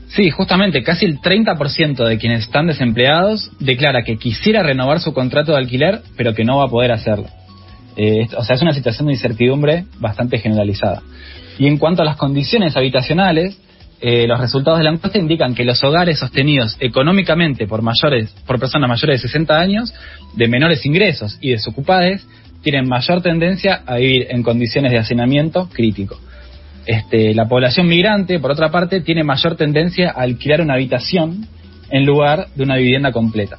Sí, 0.08 0.30
justamente, 0.30 0.82
casi 0.82 1.04
el 1.04 1.20
30% 1.20 2.04
de 2.06 2.18
quienes 2.18 2.44
están 2.44 2.66
desempleados 2.66 3.50
declara 3.60 4.02
que 4.02 4.16
quisiera 4.16 4.62
renovar 4.62 5.00
su 5.00 5.12
contrato 5.12 5.52
de 5.52 5.58
alquiler, 5.58 6.00
pero 6.16 6.34
que 6.34 6.44
no 6.44 6.58
va 6.58 6.64
a 6.64 6.68
poder 6.68 6.92
hacerlo. 6.92 7.26
Eh, 7.96 8.26
o 8.36 8.44
sea, 8.44 8.56
es 8.56 8.62
una 8.62 8.72
situación 8.72 9.08
de 9.08 9.14
incertidumbre 9.14 9.84
bastante 9.98 10.38
generalizada. 10.38 11.02
Y 11.58 11.66
en 11.66 11.76
cuanto 11.76 12.02
a 12.02 12.04
las 12.04 12.16
condiciones 12.16 12.76
habitacionales, 12.76 13.60
eh, 14.00 14.26
los 14.28 14.40
resultados 14.40 14.78
de 14.78 14.84
la 14.84 14.92
encuesta 14.92 15.18
indican 15.18 15.54
que 15.54 15.64
los 15.64 15.82
hogares 15.82 16.20
sostenidos 16.20 16.76
económicamente 16.78 17.66
por 17.66 17.82
mayores, 17.82 18.30
por 18.46 18.60
personas 18.60 18.88
mayores 18.88 19.20
de 19.20 19.28
60 19.28 19.58
años, 19.58 19.92
de 20.34 20.46
menores 20.46 20.86
ingresos 20.86 21.36
y 21.40 21.50
desocupadas, 21.50 22.24
tienen 22.62 22.88
mayor 22.88 23.20
tendencia 23.22 23.82
a 23.84 23.96
vivir 23.96 24.28
en 24.30 24.42
condiciones 24.42 24.92
de 24.92 24.98
hacinamiento 24.98 25.68
crítico. 25.68 26.18
Este, 26.88 27.34
la 27.34 27.46
población 27.46 27.86
migrante, 27.86 28.40
por 28.40 28.50
otra 28.50 28.70
parte, 28.70 29.02
tiene 29.02 29.22
mayor 29.22 29.56
tendencia 29.56 30.08
a 30.08 30.22
alquilar 30.22 30.62
una 30.62 30.72
habitación 30.72 31.46
en 31.90 32.06
lugar 32.06 32.46
de 32.54 32.62
una 32.62 32.76
vivienda 32.76 33.12
completa. 33.12 33.58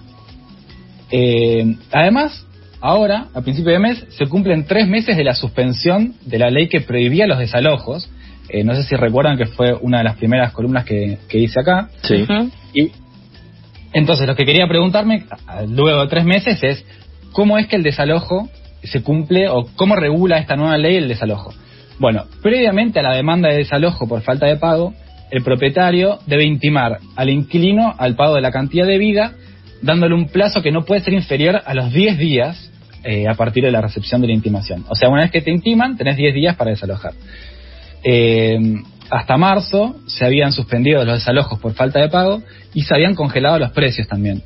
Eh, 1.12 1.75
además, 1.91 2.48
ahora, 2.81 3.27
a 3.36 3.41
principio 3.41 3.71
de 3.71 3.77
mes, 3.77 4.03
se 4.09 4.25
cumplen 4.25 4.65
tres 4.65 4.88
meses 4.88 5.15
de 5.15 5.24
la 5.24 5.36
suspensión 5.36 6.15
de 6.25 6.39
la 6.39 6.50
ley 6.50 6.69
que 6.69 6.81
prohibía 6.81 7.27
los 7.27 7.38
desalojos. 7.38 8.09
Eh, 8.50 8.63
no 8.63 8.74
sé 8.74 8.81
si 8.81 8.95
recuerdan 8.95 9.38
que 9.38 9.45
fue 9.45 9.75
una 9.79 10.00
de 10.00 10.05
las 10.05 10.17
primeras 10.17 10.51
columnas 10.51 10.83
que, 10.83 11.19
hice 11.31 11.59
acá. 11.59 11.89
Sí. 12.01 12.25
Y 12.74 12.91
entonces, 13.93 14.25
lo 14.25 14.36
que 14.36 14.43
quería 14.43 14.67
preguntarme 14.67 15.25
luego 15.67 16.01
de 16.01 16.07
tres 16.07 16.25
meses 16.25 16.63
es 16.63 16.83
cómo 17.31 17.59
es 17.59 17.67
que 17.67 17.75
el 17.75 17.83
desalojo 17.83 18.50
se 18.81 19.03
cumple 19.03 19.50
o 19.50 19.67
cómo 19.75 19.95
regula 19.95 20.39
esta 20.39 20.55
nueva 20.55 20.79
ley 20.79 20.95
el 20.95 21.07
desalojo. 21.07 21.53
Bueno, 22.00 22.25
previamente 22.41 23.00
a 23.00 23.03
la 23.03 23.13
demanda 23.13 23.50
de 23.50 23.58
desalojo 23.58 24.08
por 24.08 24.22
falta 24.22 24.46
de 24.46 24.56
pago, 24.56 24.94
el 25.32 25.44
propietario 25.44 26.20
debe 26.25 26.46
intimar 26.46 27.00
al 27.15 27.29
inquilino 27.29 27.94
al 27.98 28.15
pago 28.15 28.36
de 28.36 28.41
la 28.41 28.51
cantidad 28.51 28.88
de 28.88 28.98
vida, 28.98 29.34
dándole 29.82 30.15
un 30.15 30.27
plazo 30.27 30.62
que 30.62 30.72
no 30.72 30.86
puede 30.86 31.01
ser 31.01 31.13
inferior 31.13 31.62
a 31.63 31.74
los 31.74 31.91
10 31.94 32.18
días 32.18 32.72
eh, 33.03 33.27
a 33.27 33.34
partir 33.36 33.63
de 33.63 33.72
la 33.72 33.82
recepción 33.82 34.22
de 34.22 34.27
la 34.27 34.34
intimación. 34.34 34.86
O 34.89 34.96
sea, 34.96 35.10
una 35.10 35.22
vez 35.24 35.32
que 35.32 35.41
te 35.41 35.51
intiman, 35.51 35.98
tenés 35.98 36.18
10 36.18 36.34
días 36.34 36.56
para 36.56 36.72
desalojar. 36.72 37.13
Eh, 38.03 38.58
hasta 39.10 39.38
marzo 39.38 39.98
se 40.08 40.25
habían 40.25 40.53
suspendido 40.53 41.03
los 41.03 41.15
desalojos 41.15 41.60
por 41.60 41.74
falta 41.74 42.00
de 42.00 42.10
pago 42.10 42.41
y 42.74 42.84
se 42.84 42.96
habían 42.96 43.15
congelado 43.15 43.60
los 43.60 43.72
precios 43.72 44.08
también. 44.08 44.41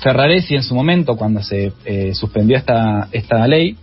Ferraresi 0.00 0.54
en 0.54 0.62
su 0.62 0.74
momento, 0.74 1.16
cuando 1.16 1.42
se 1.42 1.72
eh, 1.84 2.14
suspendió 2.14 2.56
esta, 2.56 3.08
esta 3.10 3.46
ley, 3.48 3.76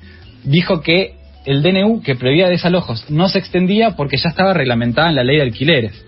dijo 0.43 0.81
que 0.81 1.15
el 1.45 1.61
DNU 1.61 2.01
que 2.01 2.15
prohibía 2.15 2.49
desalojos 2.49 3.09
no 3.09 3.29
se 3.29 3.39
extendía 3.39 3.91
porque 3.91 4.17
ya 4.17 4.29
estaba 4.29 4.53
reglamentada 4.53 5.09
en 5.09 5.15
la 5.15 5.23
ley 5.23 5.37
de 5.37 5.43
alquileres. 5.43 6.05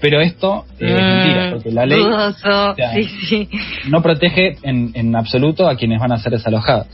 Pero 0.00 0.20
esto 0.20 0.64
es 0.78 0.92
mm, 0.92 0.94
mentira, 0.94 1.50
porque 1.50 1.72
la 1.72 1.84
ley 1.84 2.04
no 3.88 4.02
protege 4.02 4.56
en, 4.62 4.92
en 4.94 5.16
absoluto 5.16 5.68
a 5.68 5.76
quienes 5.76 5.98
van 6.00 6.12
a 6.12 6.18
ser 6.18 6.32
desalojados. 6.32 6.86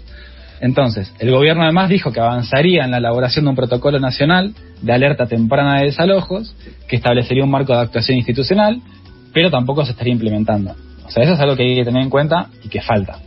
Entonces, 0.60 1.12
el 1.18 1.30
gobierno 1.30 1.64
además 1.64 1.90
dijo 1.90 2.12
que 2.12 2.20
avanzaría 2.20 2.84
en 2.84 2.92
la 2.92 2.98
elaboración 2.98 3.44
de 3.44 3.50
un 3.50 3.56
protocolo 3.56 3.98
nacional 3.98 4.54
de 4.80 4.92
alerta 4.92 5.26
temprana 5.26 5.78
de 5.78 5.86
desalojos, 5.86 6.54
que 6.88 6.96
establecería 6.96 7.44
un 7.44 7.50
marco 7.50 7.74
de 7.74 7.82
actuación 7.82 8.16
institucional, 8.16 8.80
pero 9.34 9.50
tampoco 9.50 9.84
se 9.84 9.90
estaría 9.90 10.14
implementando. 10.14 10.74
O 11.04 11.10
sea, 11.10 11.24
eso 11.24 11.34
es 11.34 11.40
algo 11.40 11.56
que 11.56 11.64
hay 11.64 11.74
que 11.74 11.84
tener 11.84 12.02
en 12.02 12.08
cuenta 12.08 12.48
y 12.62 12.68
que 12.68 12.80
falta. 12.80 13.18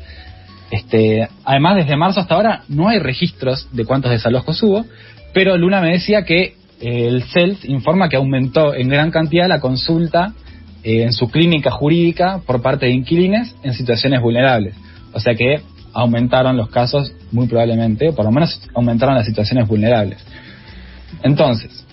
Este, 0.72 1.28
además, 1.46 1.78
desde 1.78 1.96
marzo 1.96 2.20
hasta 2.20 2.36
ahora 2.36 2.64
no 2.68 2.90
hay 2.90 3.00
registros 3.00 3.68
de 3.72 3.86
cuántos 3.86 4.12
desalojos 4.12 4.62
hubo, 4.64 4.86
pero 5.34 5.58
Luna 5.58 5.82
me 5.82 5.92
decía 5.92 6.24
que 6.24 6.56
eh, 6.82 7.08
el 7.08 7.24
CELS 7.24 7.66
informa 7.66 8.10
que 8.10 8.18
aumentó 8.18 8.74
en 8.74 8.90
gran 8.90 9.12
cantidad 9.12 9.48
la 9.48 9.60
consulta 9.60 10.34
eh, 10.84 11.04
en 11.04 11.14
su 11.14 11.30
clínica 11.30 11.72
jurídica 11.72 12.42
por 12.46 12.62
parte 12.62 12.86
de 12.86 12.92
inquilines 12.92 13.56
en 13.64 13.74
situaciones 13.74 14.22
vulnerables. 14.22 14.76
O 15.14 15.20
sea 15.20 15.36
que 15.36 15.62
aumentaron 15.94 16.58
los 16.58 16.70
casos 16.70 17.12
muy 17.32 17.48
probablemente, 17.48 18.10
o 18.10 18.16
por 18.16 18.26
lo 18.26 18.32
menos 18.32 18.62
aumentaron 18.76 19.16
las 19.16 19.26
situaciones 19.26 19.68
vulnerables. 19.68 20.24
Entonces, 21.24 21.86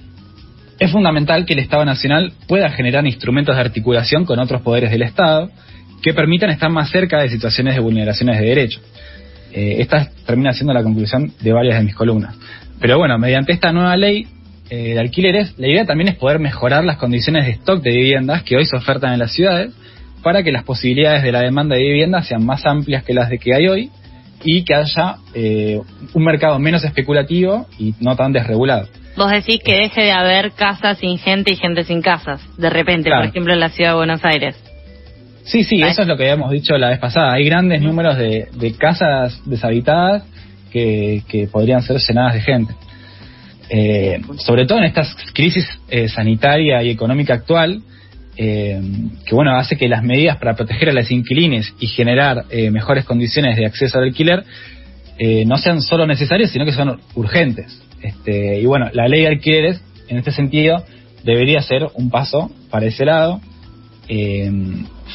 es 0.78 0.90
fundamental 0.90 1.46
que 1.46 1.54
el 1.54 1.60
Estado 1.60 1.84
Nacional 1.84 2.32
pueda 2.46 2.68
generar 2.70 3.06
instrumentos 3.06 3.54
de 3.54 3.62
articulación 3.62 4.26
con 4.26 4.38
otros 4.38 4.60
poderes 4.62 4.90
del 4.90 5.02
Estado, 5.02 5.50
que 6.04 6.12
permitan 6.12 6.50
estar 6.50 6.68
más 6.68 6.90
cerca 6.90 7.22
de 7.22 7.30
situaciones 7.30 7.74
de 7.74 7.80
vulneraciones 7.80 8.38
de 8.38 8.44
derechos. 8.44 8.82
Eh, 9.54 9.76
esta 9.78 10.10
termina 10.26 10.52
siendo 10.52 10.74
la 10.74 10.82
conclusión 10.82 11.32
de 11.40 11.50
varias 11.50 11.78
de 11.78 11.84
mis 11.84 11.94
columnas. 11.94 12.36
Pero 12.78 12.98
bueno, 12.98 13.18
mediante 13.18 13.52
esta 13.52 13.72
nueva 13.72 13.96
ley 13.96 14.26
eh, 14.68 14.92
de 14.92 15.00
alquileres, 15.00 15.58
la 15.58 15.66
idea 15.66 15.86
también 15.86 16.08
es 16.08 16.16
poder 16.16 16.40
mejorar 16.40 16.84
las 16.84 16.98
condiciones 16.98 17.46
de 17.46 17.52
stock 17.52 17.82
de 17.82 17.90
viviendas 17.90 18.42
que 18.42 18.54
hoy 18.54 18.66
se 18.66 18.76
ofertan 18.76 19.14
en 19.14 19.18
las 19.18 19.32
ciudades 19.32 19.72
para 20.22 20.42
que 20.42 20.52
las 20.52 20.64
posibilidades 20.64 21.22
de 21.22 21.32
la 21.32 21.40
demanda 21.40 21.74
de 21.74 21.80
viviendas 21.80 22.28
sean 22.28 22.44
más 22.44 22.66
amplias 22.66 23.02
que 23.02 23.14
las 23.14 23.30
de 23.30 23.38
que 23.38 23.54
hay 23.54 23.66
hoy 23.68 23.90
y 24.44 24.62
que 24.62 24.74
haya 24.74 25.16
eh, 25.32 25.80
un 26.12 26.22
mercado 26.22 26.58
menos 26.58 26.84
especulativo 26.84 27.66
y 27.78 27.94
no 27.98 28.14
tan 28.14 28.34
desregulado. 28.34 28.88
Vos 29.16 29.30
decís 29.30 29.60
que 29.64 29.74
deje 29.74 30.02
de 30.02 30.12
haber 30.12 30.52
casas 30.52 30.98
sin 30.98 31.16
gente 31.16 31.52
y 31.52 31.56
gente 31.56 31.84
sin 31.84 32.02
casas, 32.02 32.42
de 32.58 32.68
repente, 32.68 33.08
por 33.08 33.24
ejemplo, 33.24 33.54
en 33.54 33.60
la 33.60 33.70
ciudad 33.70 33.92
de 33.92 33.96
Buenos 33.96 34.22
Aires. 34.22 34.73
Sí, 35.44 35.62
sí, 35.62 35.82
eso 35.82 36.02
es 36.02 36.08
lo 36.08 36.16
que 36.16 36.24
habíamos 36.24 36.50
dicho 36.50 36.76
la 36.78 36.88
vez 36.88 36.98
pasada. 36.98 37.34
Hay 37.34 37.44
grandes 37.44 37.82
números 37.82 38.16
de, 38.16 38.74
casas 38.78 39.40
deshabitadas 39.44 40.24
que, 40.72 41.48
podrían 41.52 41.82
ser 41.82 41.98
llenadas 41.98 42.34
de 42.34 42.40
gente. 42.40 42.74
Eh, 43.68 44.20
sobre 44.38 44.66
todo 44.66 44.78
en 44.78 44.84
esta 44.84 45.02
crisis 45.32 45.66
eh, 45.88 46.08
sanitaria 46.08 46.82
y 46.82 46.90
económica 46.90 47.34
actual, 47.34 47.82
eh, 48.36 48.80
que 49.24 49.34
bueno 49.34 49.56
hace 49.56 49.76
que 49.76 49.88
las 49.88 50.02
medidas 50.02 50.36
para 50.38 50.54
proteger 50.54 50.90
a 50.90 50.92
las 50.92 51.10
inquilines 51.10 51.72
y 51.78 51.86
generar 51.86 52.44
mejores 52.70 53.04
condiciones 53.04 53.56
de 53.56 53.64
acceso 53.64 53.98
al 53.98 54.04
alquiler 54.04 54.44
no 55.46 55.56
sean 55.58 55.80
solo 55.80 56.06
necesarias, 56.06 56.50
sino 56.50 56.64
que 56.64 56.72
son 56.72 57.00
urgentes. 57.14 57.80
Este, 58.02 58.60
y 58.60 58.66
bueno, 58.66 58.90
la 58.92 59.08
ley 59.08 59.22
de 59.22 59.28
alquileres, 59.28 59.80
en 60.08 60.18
este 60.18 60.30
sentido, 60.32 60.84
debería 61.22 61.62
ser 61.62 61.88
un 61.94 62.10
paso 62.10 62.50
para 62.70 62.86
ese 62.86 63.04
lado. 63.04 63.40
Eh, 64.08 64.50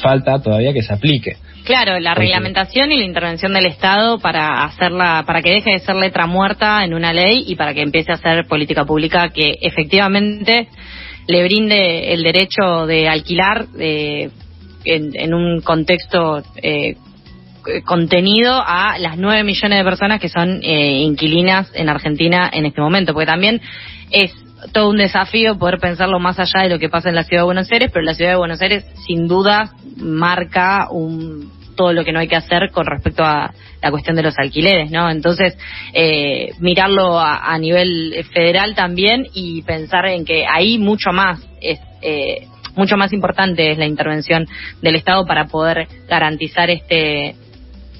falta 0.02 0.40
todavía 0.40 0.72
que 0.72 0.82
se 0.82 0.92
aplique. 0.92 1.36
Claro, 1.64 1.98
la 2.00 2.14
reglamentación 2.14 2.90
y 2.90 2.96
la 2.96 3.04
intervención 3.04 3.52
del 3.52 3.66
Estado 3.66 4.18
para 4.18 4.64
hacerla, 4.64 5.24
para 5.26 5.42
que 5.42 5.50
deje 5.50 5.72
de 5.72 5.78
ser 5.80 5.96
letra 5.96 6.26
muerta 6.26 6.84
en 6.84 6.94
una 6.94 7.12
ley 7.12 7.44
y 7.46 7.54
para 7.54 7.74
que 7.74 7.82
empiece 7.82 8.12
a 8.12 8.16
ser 8.16 8.46
política 8.46 8.84
pública 8.84 9.28
que 9.28 9.58
efectivamente 9.60 10.68
le 11.26 11.44
brinde 11.44 12.12
el 12.12 12.22
derecho 12.22 12.86
de 12.86 13.08
alquilar 13.08 13.66
eh, 13.78 14.30
en, 14.84 15.34
un 15.34 15.60
contexto 15.60 16.42
eh, 16.56 16.96
contenido 17.84 18.62
a 18.66 18.98
las 18.98 19.18
nueve 19.18 19.44
millones 19.44 19.78
de 19.78 19.84
personas 19.84 20.20
que 20.20 20.28
son 20.28 20.60
eh, 20.62 21.02
inquilinas 21.02 21.70
en 21.74 21.88
Argentina 21.88 22.50
en 22.52 22.66
este 22.66 22.80
momento, 22.80 23.12
porque 23.12 23.26
también 23.26 23.60
es 24.10 24.32
todo 24.72 24.90
un 24.90 24.96
desafío 24.96 25.58
poder 25.58 25.78
pensarlo 25.78 26.18
más 26.18 26.38
allá 26.38 26.62
de 26.62 26.68
lo 26.68 26.78
que 26.78 26.88
pasa 26.88 27.08
en 27.08 27.14
la 27.14 27.24
ciudad 27.24 27.42
de 27.42 27.46
Buenos 27.46 27.70
Aires, 27.72 27.90
pero 27.92 28.04
la 28.04 28.14
ciudad 28.14 28.32
de 28.32 28.36
Buenos 28.36 28.60
Aires 28.62 28.84
sin 29.06 29.26
duda 29.26 29.72
marca 29.96 30.88
un, 30.90 31.50
todo 31.76 31.92
lo 31.92 32.04
que 32.04 32.12
no 32.12 32.18
hay 32.18 32.28
que 32.28 32.36
hacer 32.36 32.70
con 32.72 32.86
respecto 32.86 33.24
a 33.24 33.52
la 33.82 33.90
cuestión 33.90 34.16
de 34.16 34.22
los 34.22 34.38
alquileres, 34.38 34.90
¿no? 34.90 35.10
Entonces, 35.10 35.56
eh, 35.94 36.52
mirarlo 36.58 37.18
a, 37.18 37.56
nivel 37.58 38.24
federal 38.32 38.74
también 38.74 39.26
y 39.32 39.62
pensar 39.62 40.06
en 40.06 40.24
que 40.24 40.44
ahí 40.46 40.78
mucho 40.78 41.10
más 41.12 41.40
es 41.60 41.78
eh, 42.02 42.46
mucho 42.76 42.96
más 42.96 43.12
importante 43.12 43.72
es 43.72 43.78
la 43.78 43.86
intervención 43.86 44.46
del 44.80 44.96
Estado 44.96 45.26
para 45.26 45.46
poder 45.46 45.88
garantizar 46.08 46.70
este 46.70 47.34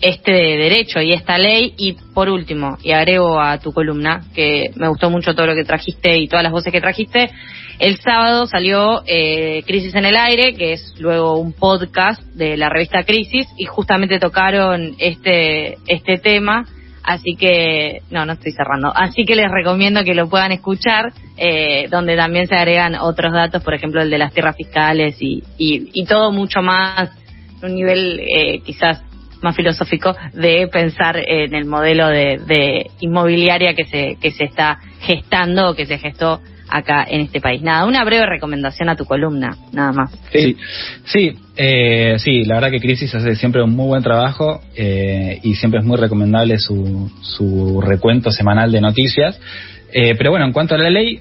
este 0.01 0.33
derecho 0.33 1.01
y 1.01 1.13
esta 1.13 1.39
ley. 1.39 1.75
Y 1.77 1.93
por 2.15 2.29
último, 2.29 2.79
y 2.83 2.93
agrego 2.93 3.41
a 3.41 3.59
tu 3.59 3.73
columna, 3.73 4.23
que 4.35 4.71
me 4.77 4.89
gustó 4.89 5.11
mucho 5.11 5.35
todo 5.35 5.47
lo 5.47 5.55
que 5.55 5.65
trajiste 5.65 6.17
y 6.19 6.29
todas 6.29 6.43
las 6.43 6.53
voces 6.53 6.73
que 6.73 6.81
trajiste, 6.81 7.31
el 7.79 7.99
sábado 7.99 8.47
salió 8.47 9.03
eh, 9.07 9.63
Crisis 9.67 9.95
en 9.95 10.05
el 10.05 10.17
Aire, 10.17 10.55
que 10.55 10.75
es 10.75 10.95
luego 10.99 11.39
un 11.39 11.55
podcast 11.55 12.23
de 12.35 12.59
la 12.59 12.69
revista 12.69 13.05
Crisis, 13.05 13.47
y 13.57 13.65
justamente 13.65 14.19
tocaron 14.19 14.97
este, 14.99 15.79
este 15.87 16.19
tema. 16.19 16.67
Así 17.03 17.35
que, 17.37 18.03
no, 18.11 18.27
no 18.27 18.35
estoy 18.35 18.53
cerrando. 18.53 18.93
Así 18.95 19.25
que 19.25 19.35
les 19.35 19.51
recomiendo 19.51 20.05
que 20.05 20.15
lo 20.15 20.29
puedan 20.29 20.53
escuchar, 20.53 21.15
eh, 21.39 21.89
donde 21.91 22.15
también 22.17 22.47
se 22.47 22.55
agregan 22.55 22.95
otros 22.97 23.33
datos, 23.33 23.63
por 23.63 23.73
ejemplo, 23.73 24.03
el 24.03 24.11
de 24.11 24.19
las 24.19 24.35
tierras 24.35 24.57
fiscales 24.57 25.17
y, 25.19 25.43
y, 25.57 25.89
y 25.95 26.05
todo 26.05 26.31
mucho 26.33 26.61
más, 26.61 27.11
un 27.63 27.75
nivel 27.75 28.21
eh, 28.21 28.61
quizás 28.61 29.03
más 29.43 29.57
filosófico 29.57 30.15
de 30.33 30.69
pensar 30.69 31.17
en 31.17 31.55
el 31.55 31.65
modelo 31.65 32.09
de, 32.09 32.87
inmobiliaria 33.01 33.75
que 33.75 33.85
se, 33.85 34.17
que 34.21 34.31
se 34.31 34.45
está 34.45 34.79
gestando 35.01 35.71
o 35.71 35.75
que 35.75 35.87
se 35.87 35.99
gestó 35.99 36.41
acá 36.71 37.05
en 37.09 37.23
este 37.23 37.41
país. 37.41 37.63
Nada, 37.63 37.85
una 37.85 38.05
breve 38.05 38.27
recomendación 38.27 38.89
a 38.89 38.97
tu 38.97 39.05
columna, 39.05 39.57
nada 39.73 39.93
más. 39.93 40.11
Sí, 40.33 40.57
sí, 41.05 41.33
eh, 41.57 42.15
sí 42.19 42.45
la 42.45 42.55
verdad 42.55 42.71
que 42.71 42.81
Crisis 42.81 43.15
hace 43.15 43.35
siempre 43.35 43.63
un 43.63 43.75
muy 43.75 43.89
buen 43.89 44.03
trabajo 44.03 44.61
eh, 44.77 45.41
y 45.43 45.55
siempre 45.57 45.81
es 45.81 45.87
muy 45.87 45.97
recomendable 45.97 46.59
su, 46.59 47.11
su 47.23 47.81
recuento 47.81 48.31
semanal 48.31 48.71
de 48.71 48.81
noticias. 48.81 49.41
Eh, 49.93 50.15
pero 50.17 50.31
bueno, 50.31 50.47
en 50.47 50.53
cuanto 50.53 50.75
a 50.75 50.79
la 50.79 50.91
ley, 50.91 51.21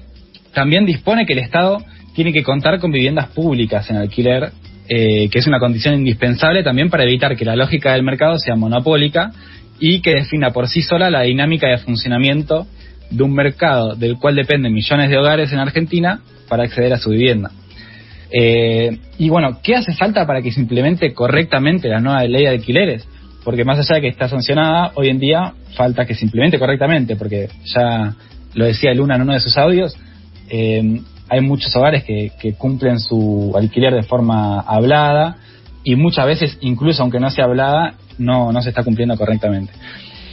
también 0.54 0.86
dispone 0.86 1.26
que 1.26 1.32
el 1.32 1.40
Estado 1.40 1.78
tiene 2.14 2.32
que 2.32 2.42
contar 2.42 2.78
con 2.78 2.92
viviendas 2.92 3.28
públicas 3.28 3.88
en 3.90 3.96
alquiler 3.96 4.52
eh, 4.92 5.28
que 5.28 5.38
es 5.38 5.46
una 5.46 5.60
condición 5.60 5.94
indispensable 5.94 6.64
también 6.64 6.90
para 6.90 7.04
evitar 7.04 7.36
que 7.36 7.44
la 7.44 7.54
lógica 7.54 7.92
del 7.92 8.02
mercado 8.02 8.38
sea 8.38 8.56
monopólica 8.56 9.30
y 9.78 10.00
que 10.00 10.10
defina 10.10 10.50
por 10.50 10.66
sí 10.66 10.82
sola 10.82 11.10
la 11.10 11.22
dinámica 11.22 11.68
de 11.68 11.78
funcionamiento 11.78 12.66
de 13.08 13.22
un 13.22 13.32
mercado 13.32 13.94
del 13.94 14.16
cual 14.16 14.34
dependen 14.34 14.72
millones 14.72 15.08
de 15.08 15.16
hogares 15.16 15.52
en 15.52 15.60
Argentina 15.60 16.22
para 16.48 16.64
acceder 16.64 16.92
a 16.92 16.98
su 16.98 17.10
vivienda. 17.10 17.52
Eh, 18.32 18.98
y 19.16 19.28
bueno, 19.28 19.60
¿qué 19.62 19.76
hace 19.76 19.94
falta 19.94 20.26
para 20.26 20.42
que 20.42 20.50
se 20.50 20.60
implemente 20.60 21.14
correctamente 21.14 21.88
la 21.88 22.00
nueva 22.00 22.24
ley 22.24 22.42
de 22.42 22.48
alquileres? 22.48 23.06
Porque 23.44 23.64
más 23.64 23.78
allá 23.78 23.94
de 23.94 24.00
que 24.00 24.08
está 24.08 24.28
sancionada, 24.28 24.90
hoy 24.96 25.08
en 25.08 25.20
día 25.20 25.54
falta 25.76 26.04
que 26.04 26.16
se 26.16 26.24
implemente 26.24 26.58
correctamente, 26.58 27.14
porque 27.14 27.48
ya 27.64 28.16
lo 28.54 28.64
decía 28.64 28.92
Luna 28.92 29.14
en 29.14 29.22
uno 29.22 29.34
de 29.34 29.40
sus 29.40 29.56
audios, 29.56 29.96
eh, 30.48 31.00
hay 31.30 31.40
muchos 31.40 31.74
hogares 31.76 32.02
que, 32.04 32.54
cumplen 32.58 32.98
su 32.98 33.52
alquiler 33.56 33.94
de 33.94 34.02
forma 34.02 34.60
hablada 34.60 35.36
y 35.84 35.94
muchas 35.94 36.26
veces, 36.26 36.58
incluso 36.60 37.02
aunque 37.02 37.20
no 37.20 37.30
sea 37.30 37.44
hablada, 37.44 37.94
no, 38.18 38.52
no 38.52 38.60
se 38.60 38.70
está 38.70 38.82
cumpliendo 38.82 39.16
correctamente. 39.16 39.72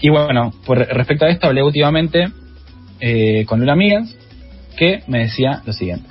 Y 0.01 0.09
bueno, 0.09 0.51
por 0.65 0.79
respecto 0.79 1.25
a 1.25 1.29
esto 1.29 1.47
hablé 1.47 1.63
últimamente 1.63 2.25
eh, 2.99 3.45
con 3.45 3.61
una 3.61 3.73
amiga 3.73 4.03
que 4.75 5.03
me 5.07 5.19
decía 5.19 5.61
lo 5.65 5.71
siguiente. 5.71 6.09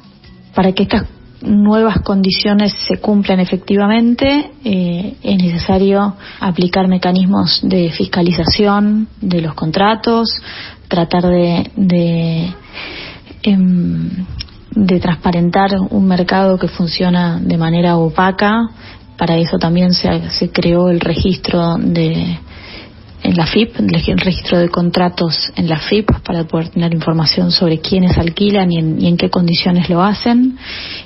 Para 0.54 0.72
que 0.72 0.84
estas 0.84 1.08
nuevas 1.42 2.00
condiciones 2.00 2.72
se 2.88 2.98
cumplan 2.98 3.40
efectivamente, 3.40 4.50
eh, 4.64 5.14
es 5.22 5.36
necesario 5.36 6.14
aplicar 6.40 6.86
mecanismos 6.86 7.60
de 7.62 7.90
fiscalización 7.90 9.08
de 9.20 9.40
los 9.42 9.54
contratos, 9.54 10.28
tratar 10.88 11.26
de, 11.26 11.70
de 11.76 12.54
em, 13.42 14.26
de 14.76 15.00
transparentar 15.00 15.70
un 15.90 16.06
mercado 16.06 16.58
que 16.58 16.68
funciona 16.68 17.40
de 17.40 17.56
manera 17.56 17.96
opaca. 17.96 18.68
Para 19.18 19.36
eso 19.38 19.58
también 19.58 19.94
se, 19.94 20.30
se 20.30 20.50
creó 20.50 20.90
el 20.90 21.00
registro 21.00 21.76
de 21.78 22.38
en 23.22 23.34
la 23.34 23.46
FIP, 23.46 23.80
el 23.80 24.18
registro 24.18 24.58
de 24.58 24.68
contratos 24.68 25.52
en 25.56 25.68
la 25.68 25.80
FIP 25.80 26.10
para 26.22 26.44
poder 26.44 26.68
tener 26.68 26.94
información 26.94 27.50
sobre 27.50 27.80
quiénes 27.80 28.16
alquilan 28.16 28.70
y 28.70 28.78
en, 29.08 29.16
qué 29.16 29.30
condiciones 29.30 29.88
lo 29.88 30.02
hacen. 30.02 30.56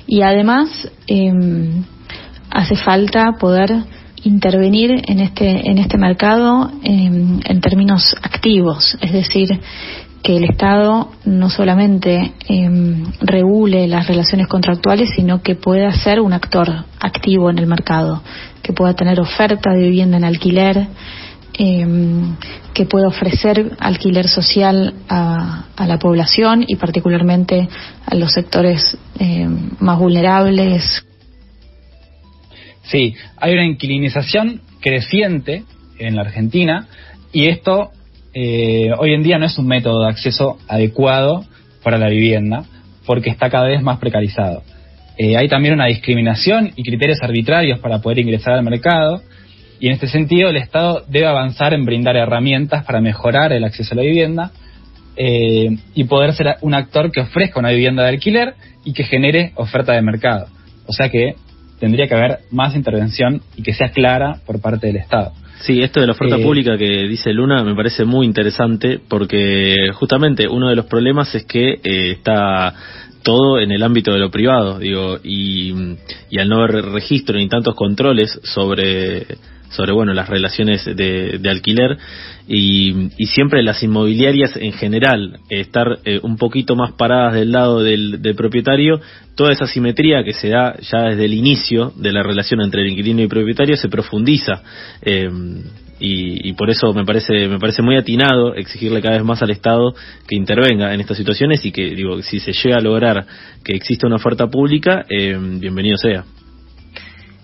Y 0.05 0.21
además 0.21 0.69
em, 1.07 1.83
hace 2.51 2.75
falta 2.75 3.37
poder 3.39 3.71
intervenir 4.23 4.91
en 5.07 5.19
este 5.19 5.71
en 5.71 5.79
este 5.79 5.97
mercado 5.97 6.69
em, 6.83 7.39
en 7.43 7.61
términos 7.61 8.15
activos, 8.21 8.97
es 9.01 9.13
decir, 9.13 9.59
que 10.23 10.37
el 10.37 10.43
Estado 10.43 11.11
no 11.25 11.49
solamente 11.49 12.33
em, 12.47 13.03
regule 13.21 13.87
las 13.87 14.07
relaciones 14.07 14.47
contractuales, 14.47 15.09
sino 15.15 15.41
que 15.41 15.55
pueda 15.55 15.91
ser 15.91 16.19
un 16.19 16.33
actor 16.33 16.85
activo 16.99 17.49
en 17.49 17.57
el 17.57 17.65
mercado, 17.65 18.21
que 18.61 18.73
pueda 18.73 18.93
tener 18.93 19.19
oferta 19.19 19.71
de 19.71 19.81
vivienda 19.81 20.17
en 20.17 20.23
alquiler, 20.23 20.87
em, 21.57 22.35
que 22.73 22.85
pueda 22.85 23.07
ofrecer 23.07 23.71
alquiler 23.79 24.27
social 24.27 24.93
a, 25.09 25.65
la 25.77 25.97
población 25.97 26.63
y 26.67 26.75
particularmente 26.75 27.67
a 28.05 28.13
los 28.13 28.31
sectores 28.31 28.97
em, 29.17 29.71
más 29.79 29.97
vulnerables. 29.97 31.03
Sí, 32.83 33.15
hay 33.37 33.53
una 33.53 33.65
inquilinización 33.65 34.61
creciente 34.79 35.63
en 35.97 36.15
la 36.15 36.21
Argentina 36.21 36.87
y 37.33 37.47
esto 37.47 37.91
eh, 38.33 38.91
hoy 38.97 39.13
en 39.13 39.23
día 39.23 39.37
no 39.37 39.45
es 39.45 39.57
un 39.57 39.67
método 39.67 40.03
de 40.03 40.09
acceso 40.09 40.57
adecuado 40.67 41.45
para 41.83 41.97
la 41.97 42.07
vivienda 42.07 42.63
porque 43.05 43.29
está 43.29 43.49
cada 43.49 43.67
vez 43.67 43.81
más 43.81 43.99
precarizado. 43.99 44.63
Eh, 45.17 45.37
hay 45.37 45.47
también 45.47 45.73
una 45.73 45.87
discriminación 45.87 46.71
y 46.75 46.83
criterios 46.83 47.21
arbitrarios 47.21 47.79
para 47.79 47.99
poder 47.99 48.19
ingresar 48.19 48.53
al 48.53 48.63
mercado 48.63 49.21
y 49.79 49.87
en 49.87 49.93
este 49.93 50.07
sentido 50.07 50.49
el 50.49 50.57
Estado 50.57 51.03
debe 51.07 51.27
avanzar 51.27 51.73
en 51.73 51.85
brindar 51.85 52.15
herramientas 52.15 52.85
para 52.85 53.01
mejorar 53.01 53.51
el 53.51 53.63
acceso 53.63 53.93
a 53.93 53.97
la 53.97 54.03
vivienda 54.03 54.51
eh, 55.17 55.69
y 55.93 56.03
poder 56.05 56.33
ser 56.33 56.55
un 56.61 56.73
actor 56.73 57.11
que 57.11 57.21
ofrezca 57.21 57.59
una 57.59 57.71
vivienda 57.71 58.03
de 58.03 58.09
alquiler 58.09 58.53
y 58.85 58.93
que 58.93 59.03
genere 59.03 59.51
oferta 59.55 59.93
de 59.93 60.01
mercado. 60.01 60.47
O 60.87 60.93
sea 60.93 61.09
que 61.09 61.35
tendría 61.79 62.07
que 62.07 62.15
haber 62.15 62.39
más 62.51 62.75
intervención 62.75 63.41
y 63.57 63.63
que 63.63 63.73
sea 63.73 63.89
clara 63.89 64.37
por 64.45 64.61
parte 64.61 64.87
del 64.87 64.97
Estado. 64.97 65.33
Sí, 65.61 65.81
esto 65.81 65.99
de 65.99 66.07
la 66.07 66.13
oferta 66.13 66.37
eh, 66.37 66.43
pública 66.43 66.77
que 66.77 67.07
dice 67.07 67.31
Luna 67.33 67.63
me 67.63 67.75
parece 67.75 68.03
muy 68.03 68.25
interesante 68.25 68.99
porque 69.07 69.75
justamente 69.93 70.47
uno 70.47 70.69
de 70.69 70.75
los 70.75 70.85
problemas 70.85 71.33
es 71.35 71.45
que 71.45 71.73
eh, 71.83 72.11
está 72.11 72.73
todo 73.21 73.59
en 73.59 73.71
el 73.71 73.83
ámbito 73.83 74.11
de 74.11 74.19
lo 74.19 74.31
privado, 74.31 74.79
digo, 74.79 75.19
y, 75.23 75.97
y 76.31 76.39
al 76.39 76.49
no 76.49 76.63
haber 76.63 76.85
registro 76.85 77.37
ni 77.37 77.47
tantos 77.47 77.75
controles 77.75 78.39
sobre 78.43 79.27
sobre 79.71 79.93
bueno 79.93 80.13
las 80.13 80.29
relaciones 80.29 80.85
de, 80.85 81.37
de 81.39 81.49
alquiler 81.49 81.97
y, 82.47 83.09
y, 83.17 83.25
siempre 83.27 83.63
las 83.63 83.81
inmobiliarias 83.81 84.55
en 84.57 84.73
general 84.73 85.39
estar 85.49 85.99
eh, 86.05 86.19
un 86.21 86.37
poquito 86.37 86.75
más 86.75 86.91
paradas 86.93 87.33
del 87.33 87.51
lado 87.51 87.81
del, 87.81 88.19
propietario 88.35 88.99
toda 89.35 89.51
esa 89.51 89.67
simetría 89.67 90.23
que 90.23 90.33
se 90.33 90.49
da 90.49 90.75
ya 90.79 91.03
desde 91.03 91.25
el 91.25 91.33
inicio 91.33 91.93
de 91.95 92.11
la 92.11 92.23
relación 92.23 92.61
entre 92.61 92.81
el 92.81 92.89
inquilino 92.89 93.21
y 93.21 93.23
el 93.23 93.29
propietario 93.29 93.75
se 93.77 93.89
profundiza 93.89 94.61
eh, 95.01 95.29
y, 95.99 96.49
y, 96.49 96.53
por 96.53 96.69
eso 96.69 96.93
me 96.93 97.05
parece 97.05 97.47
me 97.47 97.59
parece 97.59 97.81
muy 97.81 97.95
atinado 97.95 98.55
exigirle 98.55 99.01
cada 99.01 99.15
vez 99.17 99.23
más 99.23 99.41
al 99.41 99.51
Estado 99.51 99.93
que 100.27 100.35
intervenga 100.35 100.93
en 100.93 100.99
estas 100.99 101.17
situaciones 101.17 101.63
y 101.63 101.71
que 101.71 101.95
digo 101.95 102.21
si 102.23 102.39
se 102.39 102.53
llega 102.53 102.77
a 102.77 102.81
lograr 102.81 103.25
que 103.63 103.73
exista 103.73 104.07
una 104.07 104.15
oferta 104.15 104.47
pública 104.47 105.05
eh, 105.07 105.37
bienvenido 105.39 105.97
sea 105.97 106.25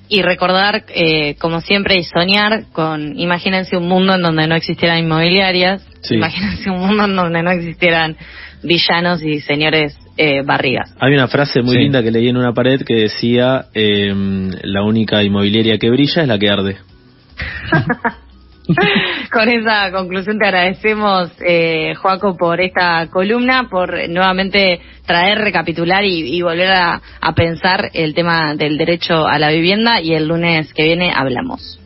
y 0.10 0.22
recordar, 0.22 0.86
eh, 0.90 1.36
como 1.40 1.62
siempre, 1.62 1.98
y 1.98 2.04
soñar 2.04 2.66
con, 2.72 3.20
imagínense 3.20 3.78
un 3.78 3.88
mundo 3.88 4.16
en 4.16 4.22
donde 4.22 4.48
no 4.48 4.56
existieran 4.56 5.00
inmobiliarias, 5.00 5.86
imagínense 6.10 6.70
un 6.70 6.80
mundo 6.80 7.06
en 7.06 7.16
donde 7.16 7.44
no 7.44 7.52
existieran 7.52 8.16
villanos 8.64 9.22
y 9.24 9.40
señores 9.42 9.98
eh, 10.18 10.42
barrigas. 10.44 10.96
Hay 11.00 11.14
una 11.14 11.28
frase 11.28 11.62
muy 11.62 11.78
linda 11.78 12.02
que 12.02 12.12
leí 12.12 12.30
en 12.30 12.38
una 12.38 12.54
pared 12.54 12.82
que 12.82 12.96
decía, 12.96 13.66
em, 13.74 14.52
la 14.64 14.84
única 14.84 15.24
inmobiliaria 15.24 15.78
que 15.78 15.90
brilla 15.90 16.22
es 16.22 16.28
la 16.28 16.40
que 16.40 16.50
arde. 16.50 16.78
Con 19.32 19.50
esa 19.50 19.92
conclusión 19.92 20.38
te 20.40 20.46
agradecemos, 20.46 21.32
eh, 21.40 21.94
Joaco, 21.96 22.36
por 22.38 22.60
esta 22.62 23.08
columna, 23.08 23.68
por 23.70 24.10
nuevamente 24.10 24.82
traer, 25.06 25.40
recapitular 25.40 26.04
y, 26.04 26.42
volver 26.42 26.72
a, 26.72 27.02
a, 27.22 27.34
pensar 27.34 27.90
el 27.94 28.14
tema 28.14 28.56
del 28.56 28.78
derecho 28.78 29.26
a 29.28 29.40
la 29.40 29.50
vivienda 29.50 30.02
y 30.02 30.14
el 30.14 30.28
lunes 30.28 30.74
que 30.74 30.84
viene 30.84 31.12
hablamos. 31.16 31.80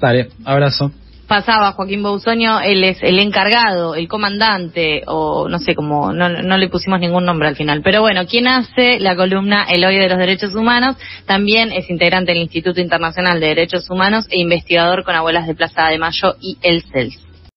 Dale, 0.00 0.28
abrazo 0.44 0.92
pasaba 1.28 1.72
Joaquín 1.72 2.02
Bousoño, 2.02 2.60
él 2.60 2.82
es 2.82 2.98
el 3.02 3.18
encargado, 3.20 3.94
el 3.94 4.08
comandante, 4.08 5.02
o 5.06 5.48
no 5.48 5.58
sé 5.58 5.74
cómo, 5.74 6.12
no, 6.12 6.28
no 6.28 6.58
le 6.58 6.68
pusimos 6.68 6.98
ningún 6.98 7.24
nombre 7.24 7.46
al 7.46 7.54
final. 7.54 7.82
Pero 7.84 8.00
bueno, 8.00 8.26
quien 8.26 8.48
hace 8.48 8.98
la 8.98 9.14
columna 9.14 9.66
El 9.68 9.84
Hoy 9.84 9.96
de 9.96 10.08
los 10.08 10.18
Derechos 10.18 10.54
Humanos, 10.54 10.96
también 11.26 11.70
es 11.70 11.88
integrante 11.90 12.32
del 12.32 12.42
Instituto 12.42 12.80
Internacional 12.80 13.38
de 13.38 13.48
Derechos 13.48 13.88
Humanos 13.90 14.26
e 14.30 14.40
investigador 14.40 15.04
con 15.04 15.14
Abuelas 15.14 15.46
de 15.46 15.54
Plaza 15.54 15.86
de 15.88 15.98
Mayo 15.98 16.34
y 16.40 16.56
el 16.62 16.82
CELS. 16.82 17.27